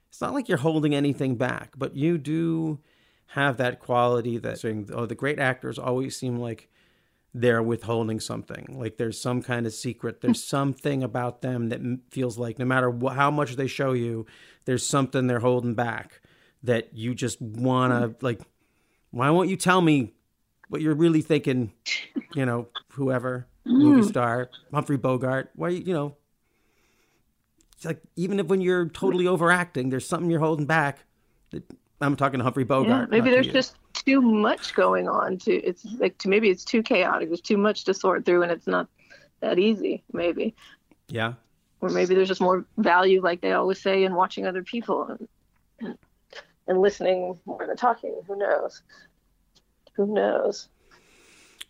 [0.09, 2.81] It's not like you're holding anything back, but you do
[3.29, 6.69] have that quality that saying, oh, the great actors always seem like
[7.33, 8.77] they're withholding something.
[8.79, 10.21] Like there's some kind of secret.
[10.21, 10.49] There's hmm.
[10.49, 14.27] something about them that feels like no matter wh- how much they show you,
[14.67, 16.21] there's something they're holding back
[16.63, 18.25] that you just want to hmm.
[18.25, 18.41] like.
[19.11, 20.15] Why won't you tell me
[20.73, 21.71] what you're really thinking?
[22.35, 24.09] You know, whoever movie Mm.
[24.09, 25.51] star Humphrey Bogart.
[25.55, 26.17] Why you know?
[27.77, 31.05] It's like even if when you're totally overacting, there's something you're holding back.
[31.51, 31.63] That,
[32.01, 33.11] I'm talking to Humphrey Yeah, Bogart.
[33.11, 35.37] maybe not to there's just too much going on.
[35.39, 37.29] To it's like to maybe it's too chaotic.
[37.29, 38.89] There's too much to sort through, and it's not
[39.41, 40.03] that easy.
[40.13, 40.55] Maybe.
[41.09, 41.35] Yeah.
[41.83, 45.29] or maybe there's just more value, like they always say, in watching other people and
[45.81, 45.99] and,
[46.69, 48.15] and listening more than talking.
[48.27, 48.83] Who knows?
[49.95, 50.69] Who knows?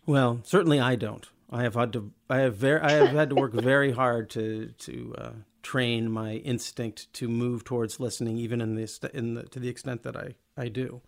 [0.05, 1.27] Well, certainly I don't.
[1.49, 2.11] I have had to.
[2.29, 2.81] I have very.
[2.81, 7.63] I have had to work very hard to to uh, train my instinct to move
[7.63, 11.01] towards listening, even in the in the to the extent that I I do,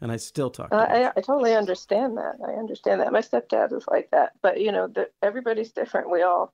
[0.00, 0.72] and I still talk.
[0.72, 2.36] Uh, I, I totally understand that.
[2.46, 3.12] I understand that.
[3.12, 6.10] My stepdad was like that, but you know, the, everybody's different.
[6.10, 6.52] We all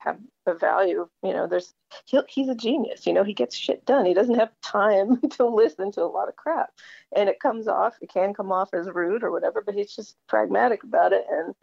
[0.00, 1.08] have a value.
[1.22, 1.74] You know, there's
[2.06, 3.06] he, he's a genius.
[3.06, 4.06] You know, he gets shit done.
[4.06, 6.70] He doesn't have time to listen to a lot of crap,
[7.14, 7.94] and it comes off.
[8.00, 11.54] It can come off as rude or whatever, but he's just pragmatic about it, and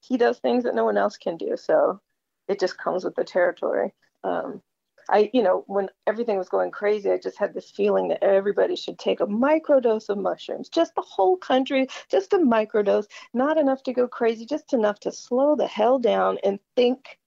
[0.00, 1.56] he does things that no one else can do.
[1.56, 2.00] So
[2.48, 3.94] it just comes with the territory.
[4.24, 4.62] Um,
[5.10, 8.76] I, you know, when everything was going crazy, I just had this feeling that everybody
[8.76, 13.82] should take a microdose of mushrooms, just the whole country, just a microdose, not enough
[13.84, 17.18] to go crazy, just enough to slow the hell down and think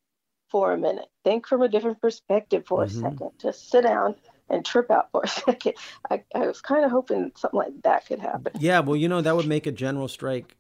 [0.49, 2.85] for a minute, think from a different perspective for Mhm.
[2.85, 4.15] a second, just sit down
[4.49, 5.73] and trip out for a second.
[6.09, 8.53] I, I was kind of hoping something like that could happen.
[8.59, 10.55] Yeah, well, you know that would make a general strike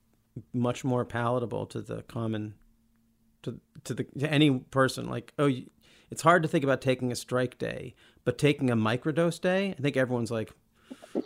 [0.53, 2.55] much more palatable to the common,
[3.43, 5.07] to to the to any person.
[5.09, 5.69] Like, oh, you,
[6.09, 9.81] it's hard to think about taking a strike day, but taking a microdose day, I
[9.81, 10.51] think everyone's like,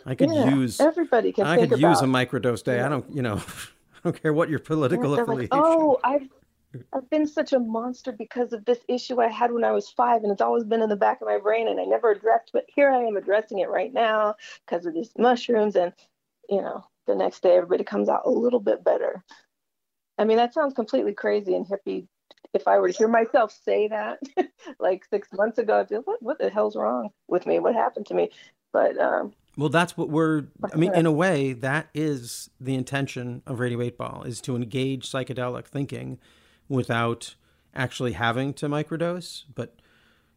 [0.06, 2.80] I could Yeah, use everybody can I could use a about- microdose day.
[2.80, 3.36] I don't, you know,
[3.96, 5.48] I don't care what your political like, affiliation.
[5.52, 6.28] oh, I've
[6.92, 10.22] I've been such a monster because of this issue I had when I was five,
[10.22, 12.50] and it's always been in the back of my brain, and I never addressed.
[12.52, 15.92] But here I am addressing it right now because of these mushrooms, and
[16.48, 19.24] you know, the next day everybody comes out a little bit better.
[20.18, 22.06] I mean, that sounds completely crazy and hippie.
[22.52, 24.18] If I were to hear myself say that
[24.80, 27.58] like six months ago, I'd be like, what, what the hell's wrong with me?
[27.58, 28.30] What happened to me?
[28.72, 30.44] But um, Well, that's what we're.
[30.72, 34.54] I mean, in a way, that is the intention of Radio Eight Ball: is to
[34.54, 36.18] engage psychedelic thinking
[36.70, 37.34] without
[37.74, 39.44] actually having to microdose.
[39.54, 39.76] But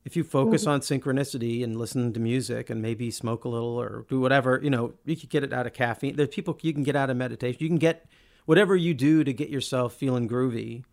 [0.04, 0.68] if you focus Mhm.
[0.68, 4.70] on synchronicity and listen to music and maybe smoke a little or do whatever, you
[4.70, 6.18] know, you could get it out of caffeine.
[6.18, 7.58] There's people you can get out of meditation.
[7.62, 8.06] You can get
[8.46, 10.84] whatever you do to get yourself feeling groovy.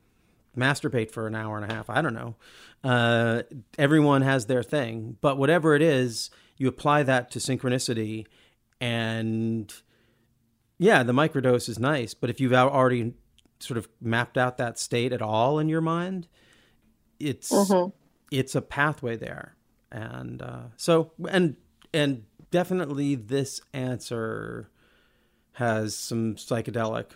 [0.57, 1.89] Masturbate for an hour and a half.
[1.89, 2.35] I don't know.
[2.83, 3.43] Uh,
[3.79, 8.27] everyone has their thing, but whatever it is, you apply that to synchronicity,
[8.81, 9.73] and
[10.79, 12.15] yeah, the microdose is nice.
[12.15, 13.15] But if you've already
[13.61, 16.27] sort of mapped out that state at all in your mind,
[17.19, 17.93] it's Mhm.
[18.33, 19.57] it's a pathway there,
[19.93, 21.57] and uh, so and
[21.93, 24.71] and definitely this answer
[25.53, 27.11] has some psychedelic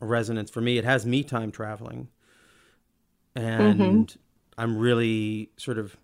[0.00, 0.78] resonance for me.
[0.78, 2.08] It has me time traveling,
[3.34, 4.16] and
[4.56, 5.96] I'm really sort of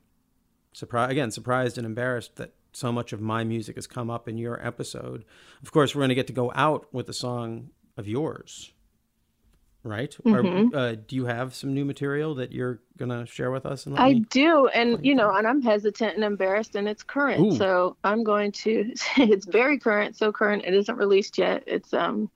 [0.73, 4.37] surprised again, surprised and embarrassed that so much of my music has come up in
[4.37, 5.25] your episode.
[5.63, 8.73] Of course, we're going to get to go out with a song of yours,
[9.85, 10.17] right?
[10.25, 10.75] Or, Mhm.
[10.75, 13.87] uh, do you have some new material that you're going to share with us?
[13.87, 17.45] And I do, and you know, and I'm hesitant and embarrassed, and it's current.
[17.53, 17.57] Ooh.
[17.57, 18.93] So I'm going to.
[19.35, 21.63] It's very current, so current it isn't released yet.
[21.67, 22.31] It's um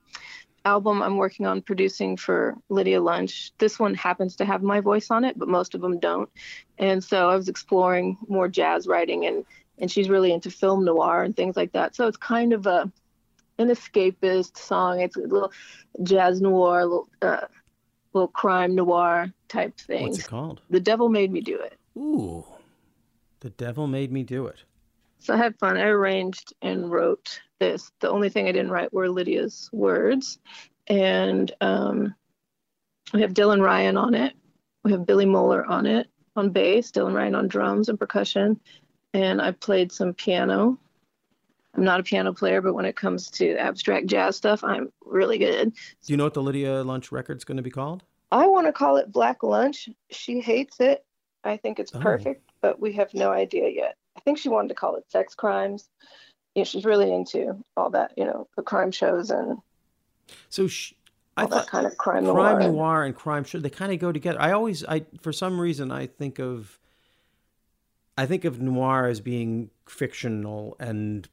[0.65, 3.53] album I'm working on producing for Lydia Lunch.
[3.59, 6.29] This one happens to have my voice on it, but most of them don't.
[6.77, 9.45] And so I was exploring more jazz writing, and
[9.79, 11.95] and she's really into film noir and things like that.
[11.97, 12.93] So it's kind of a
[13.59, 15.01] an escapist song.
[15.01, 15.53] It's a little
[16.03, 17.47] jazz noir, little uh,
[18.13, 20.09] little crime noir type thing.
[20.09, 20.61] What's it called?
[20.71, 21.79] The Devil Made Me Do It.
[21.97, 22.45] Ooh,
[23.41, 24.63] the devil made me do it.
[25.21, 25.77] So I had fun.
[25.77, 27.91] I arranged and wrote this.
[28.01, 30.39] The only thing I didn't write were Lydia's words.
[30.87, 32.15] And um,
[33.13, 34.35] we have Dylan Ryan on it.
[34.85, 38.61] We have Billy Moeller on it on bass, Dylan Ryan on drums and percussion.
[39.13, 40.79] And I played some piano.
[41.75, 45.39] I'm not a piano player, but when it comes to abstract jazz stuff, I'm really
[45.39, 45.73] good.
[45.73, 48.03] Do you know what the Lydia Lunch record's going to be called?
[48.33, 49.89] I want to call it Black Lunch.
[50.11, 51.05] She hates it.
[51.45, 52.01] I think it's Oh.
[52.01, 53.97] perfect, but we have no idea yet.
[54.17, 55.89] I think she wanted to call it Sex Crimes.
[56.55, 59.59] You know, she's really into all that, you know, the crime shows and
[60.49, 60.95] So sh-
[61.37, 62.73] I all thought that kind of crime, crime noir.
[62.73, 64.41] noir and crime show they kind of go together.
[64.41, 66.79] I always, I for some reason, I think of,
[68.17, 71.29] I think of noir as being fictional and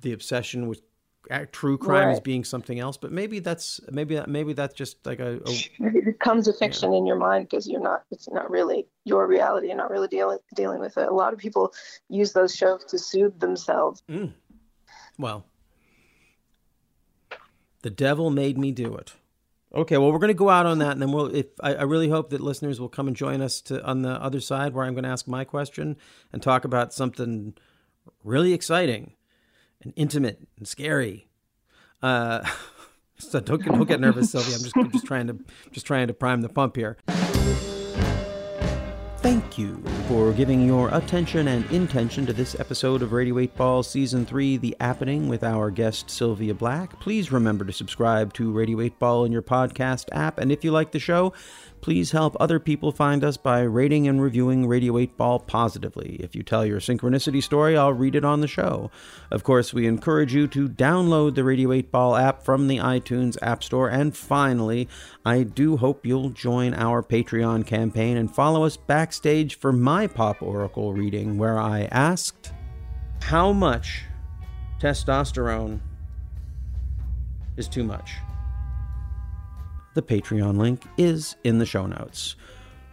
[0.00, 0.82] the obsession with
[1.52, 2.96] true crime as being something else.
[2.96, 6.92] But maybe that's maybe that maybe that's just like a, a it becomes a fiction
[6.92, 8.04] in your mind because you're not.
[8.10, 9.68] It's not really your reality.
[9.68, 11.08] You're not really dealing dealing with it.
[11.08, 11.72] A lot of people
[12.08, 14.02] use those shows to soothe themselves.
[14.08, 14.32] Mm.
[15.18, 15.44] Well,
[17.82, 19.14] the devil made me do it.
[19.72, 21.32] Okay, well, we're going to go out on that, and then we'll.
[21.32, 24.10] If I, I really hope that listeners will come and join us to on the
[24.10, 25.96] other side, where I'm going to ask my question
[26.32, 27.54] and talk about something
[28.24, 29.12] really exciting
[29.82, 31.28] and intimate and scary.
[32.02, 32.48] Uh,
[33.18, 34.56] so don't get, don't get nervous, Sylvia.
[34.56, 35.38] I'm just I'm just trying to
[35.70, 36.96] just trying to prime the pump here.
[39.18, 39.82] Thank you.
[40.10, 44.56] for giving your attention and intention to this episode of Radio 8 Ball Season 3,
[44.56, 46.98] The Appening, with our guest Sylvia Black.
[46.98, 50.72] Please remember to subscribe to Radio 8 Ball in your podcast app, and if you
[50.72, 51.32] like the show,
[51.80, 56.16] please help other people find us by rating and reviewing Radio 8 Ball positively.
[56.20, 58.90] If you tell your synchronicity story, I'll read it on the show.
[59.30, 63.36] Of course, we encourage you to download the Radio 8 Ball app from the iTunes
[63.42, 63.88] App Store.
[63.88, 64.88] And finally,
[65.24, 70.42] I do hope you'll join our Patreon campaign and follow us backstage for my Pop
[70.42, 72.52] Oracle reading, where I asked
[73.22, 74.04] how much
[74.80, 75.80] testosterone
[77.56, 78.12] is too much.
[80.00, 82.34] The Patreon link is in the show notes.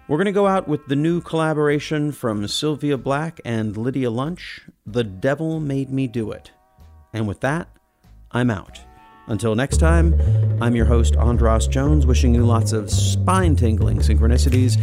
[0.10, 4.64] We're going to go out with the new collaboration from Sylvia Black and Lydia Lunch,
[4.86, 6.52] The Devil Made Me Do It.
[7.14, 7.70] And with that,
[8.32, 8.82] I'm out.
[9.28, 10.16] Until next time,
[10.62, 14.76] I'm your host, Andras Jones, wishing you lots of spine tingling synchronicities,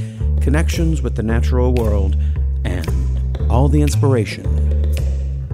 [0.43, 2.17] connections with the natural world,
[2.65, 4.47] and all the inspiration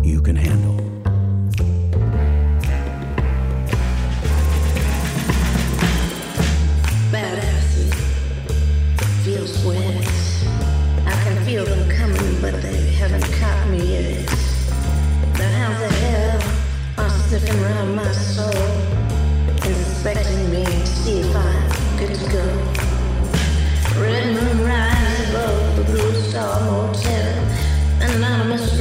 [0.05, 0.90] you can handle.
[17.59, 18.67] Around my soul,
[19.67, 22.45] inspecting me to see if I'm good to go.
[24.01, 27.35] Red moon rises above the blue star motel.
[28.01, 28.79] An anonymous